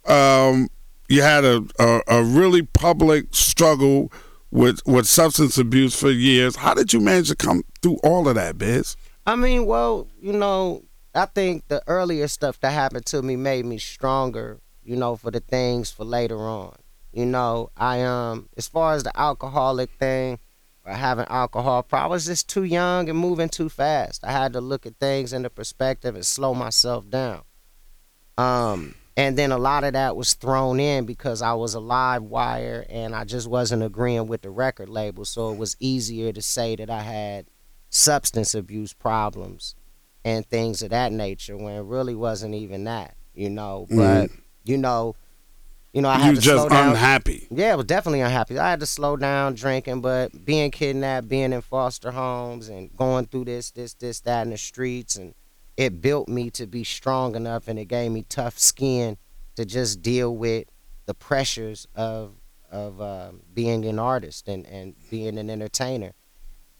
Um, 0.06 0.68
you 1.08 1.22
had 1.22 1.44
a, 1.44 1.64
a, 1.78 2.00
a 2.08 2.22
really 2.22 2.62
public 2.62 3.34
struggle 3.34 4.12
with 4.50 4.80
with 4.86 5.06
substance 5.06 5.58
abuse 5.58 5.98
for 5.98 6.10
years. 6.10 6.56
How 6.56 6.74
did 6.74 6.92
you 6.92 7.00
manage 7.00 7.28
to 7.28 7.36
come 7.36 7.62
through 7.82 7.98
all 8.02 8.28
of 8.28 8.34
that, 8.34 8.58
Biz? 8.58 8.96
I 9.26 9.36
mean, 9.36 9.66
well, 9.66 10.08
you 10.20 10.32
know, 10.32 10.84
I 11.14 11.26
think 11.26 11.68
the 11.68 11.82
earlier 11.86 12.28
stuff 12.28 12.60
that 12.60 12.72
happened 12.72 13.06
to 13.06 13.22
me 13.22 13.36
made 13.36 13.66
me 13.66 13.78
stronger, 13.78 14.60
you 14.82 14.96
know, 14.96 15.16
for 15.16 15.30
the 15.30 15.40
things 15.40 15.90
for 15.90 16.04
later 16.04 16.38
on. 16.38 16.76
You 17.12 17.26
know, 17.26 17.70
I 17.76 18.02
um 18.02 18.48
as 18.56 18.68
far 18.68 18.94
as 18.94 19.02
the 19.02 19.18
alcoholic 19.18 19.90
thing 19.98 20.38
or 20.88 20.94
having 20.94 21.26
alcohol 21.28 21.82
problem, 21.82 22.10
I 22.10 22.14
was 22.14 22.26
just 22.26 22.48
too 22.48 22.64
young 22.64 23.08
and 23.08 23.18
moving 23.18 23.48
too 23.48 23.68
fast. 23.68 24.24
I 24.24 24.32
had 24.32 24.52
to 24.54 24.60
look 24.60 24.86
at 24.86 24.96
things 24.96 25.32
in 25.32 25.42
the 25.42 25.50
perspective 25.50 26.14
and 26.14 26.24
slow 26.24 26.54
myself 26.54 27.08
down. 27.08 27.42
Um 28.36 28.94
and 29.16 29.36
then 29.36 29.50
a 29.50 29.58
lot 29.58 29.82
of 29.82 29.94
that 29.94 30.14
was 30.14 30.34
thrown 30.34 30.78
in 30.78 31.04
because 31.04 31.42
I 31.42 31.52
was 31.52 31.74
a 31.74 31.80
live 31.80 32.22
wire 32.22 32.86
and 32.88 33.16
I 33.16 33.24
just 33.24 33.48
wasn't 33.48 33.82
agreeing 33.82 34.28
with 34.28 34.42
the 34.42 34.50
record 34.50 34.88
label. 34.88 35.24
So 35.24 35.50
it 35.50 35.58
was 35.58 35.76
easier 35.80 36.32
to 36.32 36.40
say 36.40 36.76
that 36.76 36.88
I 36.88 37.00
had 37.00 37.46
substance 37.90 38.54
abuse 38.54 38.92
problems 38.92 39.74
and 40.24 40.46
things 40.46 40.82
of 40.82 40.90
that 40.90 41.10
nature 41.10 41.56
when 41.56 41.74
it 41.74 41.82
really 41.82 42.14
wasn't 42.14 42.54
even 42.54 42.84
that, 42.84 43.16
you 43.34 43.50
know. 43.50 43.88
But 43.90 44.30
you 44.62 44.76
know, 44.76 45.16
you 45.98 46.02
know, 46.02 46.10
I 46.10 46.18
had 46.18 46.28
you 46.28 46.34
to 46.36 46.40
just 46.40 46.56
slow 46.56 46.68
down. 46.68 46.90
unhappy. 46.90 47.48
Yeah, 47.50 47.72
I 47.72 47.74
was 47.74 47.86
definitely 47.86 48.20
unhappy. 48.20 48.56
I 48.56 48.70
had 48.70 48.78
to 48.78 48.86
slow 48.86 49.16
down 49.16 49.54
drinking, 49.54 50.00
but 50.00 50.44
being 50.44 50.70
kidnapped, 50.70 51.26
being 51.26 51.52
in 51.52 51.60
foster 51.60 52.12
homes, 52.12 52.68
and 52.68 52.96
going 52.96 53.26
through 53.26 53.46
this, 53.46 53.72
this, 53.72 53.94
this, 53.94 54.20
that 54.20 54.42
in 54.42 54.50
the 54.50 54.58
streets, 54.58 55.16
and 55.16 55.34
it 55.76 56.00
built 56.00 56.28
me 56.28 56.50
to 56.50 56.68
be 56.68 56.84
strong 56.84 57.34
enough, 57.34 57.66
and 57.66 57.80
it 57.80 57.86
gave 57.86 58.12
me 58.12 58.24
tough 58.28 58.60
skin 58.60 59.16
to 59.56 59.64
just 59.64 60.00
deal 60.00 60.36
with 60.36 60.68
the 61.06 61.14
pressures 61.14 61.88
of 61.96 62.34
of 62.70 63.00
um, 63.00 63.40
being 63.52 63.84
an 63.84 63.98
artist 63.98 64.46
and, 64.46 64.66
and 64.66 64.94
being 65.10 65.36
an 65.36 65.50
entertainer. 65.50 66.12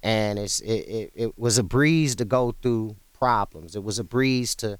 And 0.00 0.38
it's 0.38 0.60
it, 0.60 0.86
it, 0.86 1.12
it 1.16 1.36
was 1.36 1.58
a 1.58 1.64
breeze 1.64 2.14
to 2.14 2.24
go 2.24 2.54
through 2.62 2.94
problems. 3.12 3.74
It 3.74 3.82
was 3.82 3.98
a 3.98 4.04
breeze 4.04 4.54
to 4.56 4.78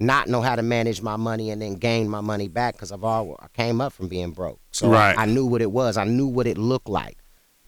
not 0.00 0.28
know 0.28 0.40
how 0.40 0.56
to 0.56 0.62
manage 0.62 1.02
my 1.02 1.16
money 1.16 1.50
and 1.50 1.60
then 1.60 1.74
gain 1.74 2.08
my 2.08 2.22
money 2.22 2.48
back 2.48 2.74
because 2.74 2.90
I've 2.90 3.04
all 3.04 3.36
I 3.38 3.48
came 3.48 3.80
up 3.80 3.92
from 3.92 4.08
being 4.08 4.30
broke. 4.30 4.58
So 4.72 4.88
Right. 4.88 5.16
I, 5.16 5.22
I 5.22 5.26
knew 5.26 5.44
what 5.46 5.60
it 5.60 5.70
was. 5.70 5.96
I 5.96 6.04
knew 6.04 6.26
what 6.26 6.46
it 6.46 6.56
looked 6.56 6.88
like. 6.88 7.18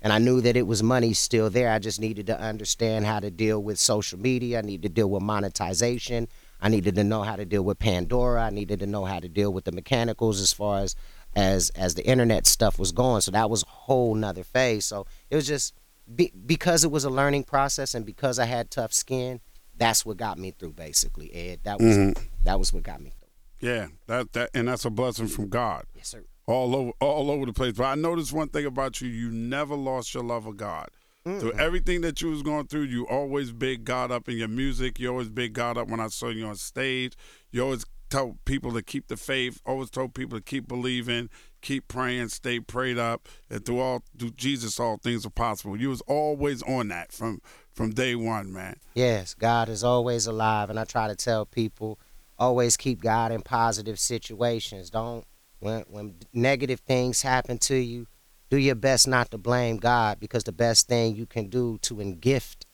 And 0.01 0.13
I 0.13 0.19
knew 0.19 0.41
that 0.41 0.57
it 0.57 0.67
was 0.67 0.83
money 0.83 1.13
still 1.13 1.49
there. 1.49 1.71
I 1.71 1.79
just 1.79 2.01
needed 2.01 2.27
to 2.27 2.41
understand 2.41 3.07
how 3.07 3.21
to 3.21 3.31
deal 3.31 3.63
with 3.63 3.79
social 3.79 4.19
media. 4.19 4.59
I 4.59 4.63
needed 4.63 4.83
to 4.83 4.89
deal 4.89 5.09
with 5.09 5.23
monetization. 5.23 6.27
I 6.61 6.71
needed 6.71 6.97
to 6.97 7.05
know 7.05 7.23
how 7.23 7.37
to 7.37 7.45
deal 7.45 7.63
with 7.63 7.79
Pandora. 7.79 8.47
I 8.47 8.51
needed 8.51 8.81
to 8.81 8.87
know 8.87 9.05
how 9.05 9.21
to 9.21 9.29
deal 9.29 9.53
with 9.53 9.65
the 9.65 9.73
mechanicals 9.73 10.41
as 10.41 10.53
far 10.53 10.81
as 10.81 10.97
as 11.37 11.71
as 11.71 11.95
the 11.95 12.05
internet 12.05 12.47
stuff 12.47 12.79
was 12.79 12.93
going. 12.93 13.21
So 13.21 13.31
that 13.31 13.49
was 13.49 13.63
a 13.63 13.67
whole 13.67 14.15
nother 14.15 14.43
phase. 14.43 14.85
So 14.87 15.07
it 15.31 15.37
was 15.37 15.47
just 15.47 15.75
be, 16.13 16.33
because 16.47 16.83
it 16.85 16.91
was 16.91 17.05
a 17.05 17.11
learning 17.11 17.45
process 17.45 17.95
and 17.95 18.05
because 18.05 18.39
I 18.39 18.47
had 18.47 18.71
tough 18.71 18.93
skin, 18.93 19.41
that's 19.77 20.05
what 20.05 20.17
got 20.17 20.39
me 20.39 20.53
through 20.53 20.73
basically, 20.73 21.33
Ed. 21.35 21.61
That 21.65 21.81
was 21.81 21.97
mm-hmm. 21.97 22.23
that 22.45 22.59
was 22.59 22.73
what 22.73 22.83
got 22.83 23.01
me 23.01 23.11
through. 23.11 23.69
Yeah, 23.69 23.89
that 24.07 24.33
that 24.33 24.51
and 24.55 24.69
that's 24.69 24.85
a 24.85 24.91
blessing 24.91 25.29
from 25.29 25.49
God. 25.49 25.85
Yes, 25.95 26.09
sir. 26.09 26.25
all 26.47 26.75
over 26.75 26.93
all 27.01 27.31
over 27.31 27.47
the 27.47 27.53
place. 27.53 27.75
But 27.75 27.85
I 27.85 27.95
noticed 27.95 28.33
one 28.33 28.49
thing 28.49 28.67
about 28.67 29.01
you: 29.01 29.09
you 29.09 29.31
never 29.31 29.75
lost 29.75 30.15
your 30.15 30.25
love 30.25 30.47
of 30.47 30.57
God. 30.57 30.89
Through 31.25 31.53
everything 31.53 32.01
that 32.01 32.21
you 32.21 32.31
was 32.31 32.43
going 32.43 32.67
through, 32.67 32.83
you 32.83 33.07
always 33.07 33.53
big 33.53 33.85
God 33.85 34.11
up 34.11 34.29
in 34.29 34.37
your 34.37 34.49
music. 34.49 34.99
You 34.99 35.09
always 35.11 35.29
big 35.29 35.53
God 35.53 35.79
up 35.79 35.89
when 35.89 36.01
I 36.01 36.09
saw 36.09 36.31
you 36.31 36.45
on 36.47 36.57
stage. 36.57 37.15
You 37.53 37.63
always 37.63 37.85
tell 38.11 38.39
people 38.45 38.73
to 38.73 38.83
keep 38.83 39.07
the 39.07 39.17
faith. 39.17 39.61
Always 39.65 39.89
told 39.89 40.15
people 40.15 40.37
to 40.37 40.45
keep 40.45 40.67
believing, 40.67 41.31
keep 41.63 41.89
praying, 41.89 42.29
stay 42.29 42.61
prayed 42.61 42.99
up, 42.99 43.29
and 43.49 43.65
through 43.65 43.81
all 43.81 44.03
through 44.19 44.33
Jesus, 44.33 44.79
all 44.79 44.99
things 44.99 45.25
are 45.25 45.31
possible. 45.31 45.77
You 45.77 45.89
was 45.89 46.03
always 46.03 46.63
on 46.65 46.89
that 46.89 47.13
from 47.13 47.41
from 47.73 47.91
day 47.91 48.15
one, 48.15 48.53
man. 48.53 48.77
Yes, 48.95 49.33
God 49.35 49.69
is 49.69 49.83
always 49.83 50.27
alive, 50.27 50.69
and 50.69 50.79
I 50.79 50.85
try 50.85 51.09
to 51.09 51.17
tell 51.17 51.47
people 51.47 51.99
always 52.39 52.77
keep 52.77 53.01
God 53.01 53.33
in 53.33 53.41
positive 53.43 53.99
situations. 53.99 54.91
Don't 54.91 55.25
when 55.61 55.85
when 55.89 56.17
negative 56.33 56.81
things 56.81 57.23
happen 57.23 57.59
to 57.59 57.77
you, 57.77 58.07
do 58.51 58.59
your 58.59 58.75
best 58.75 59.09
not 59.09 59.31
to 59.31 59.39
blame 59.39 59.79
God 59.79 60.21
because 60.21 60.45
the 60.45 60.53
best 60.53 60.89
thing 60.89 61.17
you 61.17 61.25
can 61.25 61.49
do 61.49 61.79
to 61.83 62.01
engift 62.01 62.67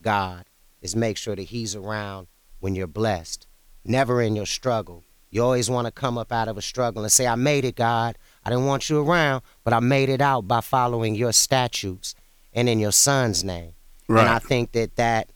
God 0.00 0.46
is 0.80 0.96
make 0.96 1.16
sure 1.16 1.36
that 1.36 1.42
He's 1.42 1.74
around 1.74 2.28
when 2.60 2.74
you're 2.74 2.86
blessed, 2.86 3.46
never 3.84 4.22
in 4.22 4.36
your 4.36 4.46
struggle. 4.46 5.04
You 5.36 5.44
always 5.44 5.68
want 5.68 5.84
to 5.84 5.92
come 5.92 6.16
up 6.16 6.32
out 6.32 6.48
of 6.48 6.56
a 6.56 6.62
struggle 6.62 7.02
and 7.02 7.12
say, 7.12 7.26
"I 7.26 7.34
made 7.34 7.66
it, 7.66 7.76
God. 7.76 8.16
I 8.42 8.48
didn't 8.48 8.64
want 8.64 8.88
you 8.88 9.00
around, 9.00 9.42
but 9.64 9.74
I 9.74 9.80
made 9.80 10.08
it 10.08 10.22
out 10.22 10.48
by 10.48 10.62
following 10.62 11.14
your 11.14 11.32
statutes 11.32 12.14
and 12.54 12.70
in 12.70 12.78
your 12.78 12.90
Son's 12.90 13.44
name." 13.44 13.74
And 14.08 14.18
I 14.30 14.38
think 14.38 14.72
that 14.72 14.96
that 14.96 15.28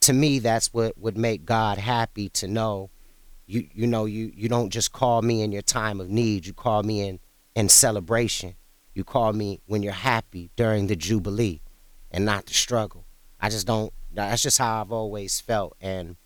to 0.00 0.12
me 0.12 0.40
that's 0.40 0.74
what 0.74 0.98
would 0.98 1.16
make 1.16 1.44
God 1.44 1.78
happy 1.78 2.28
to 2.30 2.48
know 2.48 2.90
you 3.46 3.68
you 3.72 3.86
know 3.86 4.06
you 4.06 4.32
you 4.34 4.48
don't 4.48 4.70
just 4.70 4.90
call 4.90 5.22
me 5.22 5.40
in 5.40 5.52
your 5.52 5.62
time 5.62 6.00
of 6.00 6.08
need. 6.10 6.46
You 6.46 6.52
call 6.52 6.82
me 6.82 7.06
in 7.06 7.20
in 7.54 7.68
celebration. 7.68 8.56
You 8.92 9.04
call 9.04 9.32
me 9.34 9.60
when 9.66 9.84
you're 9.84 9.92
happy 9.92 10.50
during 10.56 10.88
the 10.88 10.96
jubilee 10.96 11.60
and 12.10 12.24
not 12.24 12.46
the 12.46 12.54
struggle. 12.54 13.06
I 13.40 13.50
just 13.50 13.68
don't 13.68 13.92
that's 14.12 14.42
just 14.42 14.58
how 14.58 14.80
I've 14.80 14.90
always 14.90 15.40
felt. 15.40 15.76
And 15.80 16.16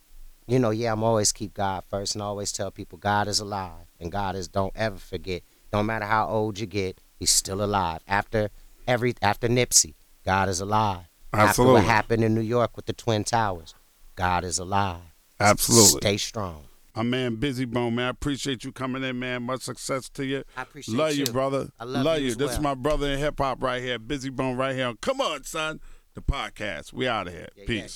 you 0.48 0.58
know 0.58 0.70
yeah 0.70 0.92
I'm 0.92 1.04
always 1.04 1.30
keep 1.32 1.54
God 1.54 1.84
first 1.88 2.14
and 2.14 2.22
I 2.22 2.26
always 2.26 2.50
tell 2.52 2.70
people 2.70 2.98
God 2.98 3.28
is 3.28 3.38
alive 3.38 3.86
and 4.00 4.10
God 4.10 4.34
is 4.34 4.48
don't 4.48 4.72
ever 4.74 4.96
forget 4.96 5.42
don't 5.72 5.86
matter 5.86 6.06
how 6.06 6.26
old 6.28 6.58
you 6.58 6.66
get 6.66 7.00
he's 7.20 7.30
still 7.30 7.62
alive 7.62 8.00
after 8.08 8.48
every 8.86 9.14
after 9.22 9.46
Nipsey 9.48 9.94
God 10.24 10.48
is 10.48 10.60
alive 10.60 11.04
Absolutely. 11.32 11.48
after 11.76 11.86
what 11.88 11.94
happened 11.94 12.24
in 12.24 12.34
New 12.34 12.40
York 12.40 12.74
with 12.76 12.86
the 12.86 12.92
Twin 12.94 13.22
Towers, 13.22 13.74
God 14.16 14.44
is 14.44 14.58
alive. 14.58 15.00
Absolutely. 15.38 16.00
Stay 16.00 16.16
strong. 16.16 16.64
My 16.96 17.02
man, 17.02 17.36
Bizzy 17.36 17.66
Bone, 17.70 17.94
man. 17.94 18.06
I 18.06 18.08
appreciate 18.08 18.64
you 18.64 18.72
coming 18.72 19.04
in, 19.04 19.18
man. 19.18 19.42
Much 19.42 19.60
success 19.60 20.08
to 20.10 20.24
you. 20.24 20.42
I 20.56 20.62
appreciate 20.62 20.96
love 20.96 21.12
you, 21.14 21.24
Love 21.24 21.28
you. 21.28 21.32
brother. 21.32 21.68
I 21.78 21.84
love 21.84 22.20
you 22.20 22.28
as 22.28 22.36
This 22.38 22.52
is 22.52 22.60
my 22.60 22.74
brother 22.74 23.08
in 23.08 23.18
hip 23.18 23.34
hop 23.38 23.62
right 23.62 23.82
here, 23.82 23.98
Bizzy 23.98 24.32
Bone 24.34 24.56
right 24.56 24.74
here. 24.74 24.94
Come 25.00 25.20
on, 25.20 25.44
son. 25.44 25.80
The 26.14 26.22
podcast. 26.22 26.92
We 26.92 27.06
out 27.06 27.28
of 27.28 27.34
here. 27.34 27.48
Yeah, 27.54 27.86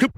yeah. 0.00 0.08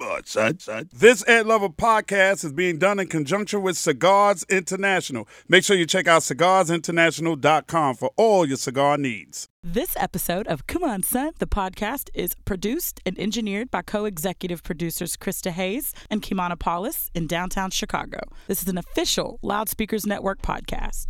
Come 0.00 0.10
on, 0.12 0.24
son, 0.24 0.58
son. 0.58 0.88
This 0.94 1.22
Ed 1.28 1.46
Lover 1.46 1.68
podcast 1.68 2.42
is 2.44 2.52
being 2.52 2.78
done 2.78 2.98
in 2.98 3.08
conjunction 3.08 3.60
with 3.60 3.76
Cigars 3.76 4.46
International. 4.48 5.28
Make 5.46 5.62
sure 5.62 5.76
you 5.76 5.84
check 5.84 6.08
out 6.08 6.22
cigarsinternational.com 6.22 7.96
for 7.96 8.10
all 8.16 8.46
your 8.46 8.56
cigar 8.56 8.96
needs. 8.96 9.48
This 9.62 9.94
episode 9.98 10.46
of 10.46 10.66
Come 10.66 10.84
On 10.84 11.02
Son, 11.02 11.32
the 11.38 11.46
podcast, 11.46 12.08
is 12.14 12.34
produced 12.46 13.00
and 13.04 13.18
engineered 13.18 13.70
by 13.70 13.82
co 13.82 14.06
executive 14.06 14.62
producers 14.62 15.18
Krista 15.18 15.50
Hayes 15.50 15.92
and 16.08 16.22
Kimana 16.22 16.58
Paulus 16.58 17.10
in 17.14 17.26
downtown 17.26 17.70
Chicago. 17.70 18.20
This 18.46 18.62
is 18.62 18.68
an 18.68 18.78
official 18.78 19.38
Loudspeakers 19.42 20.06
Network 20.06 20.40
podcast. 20.40 21.08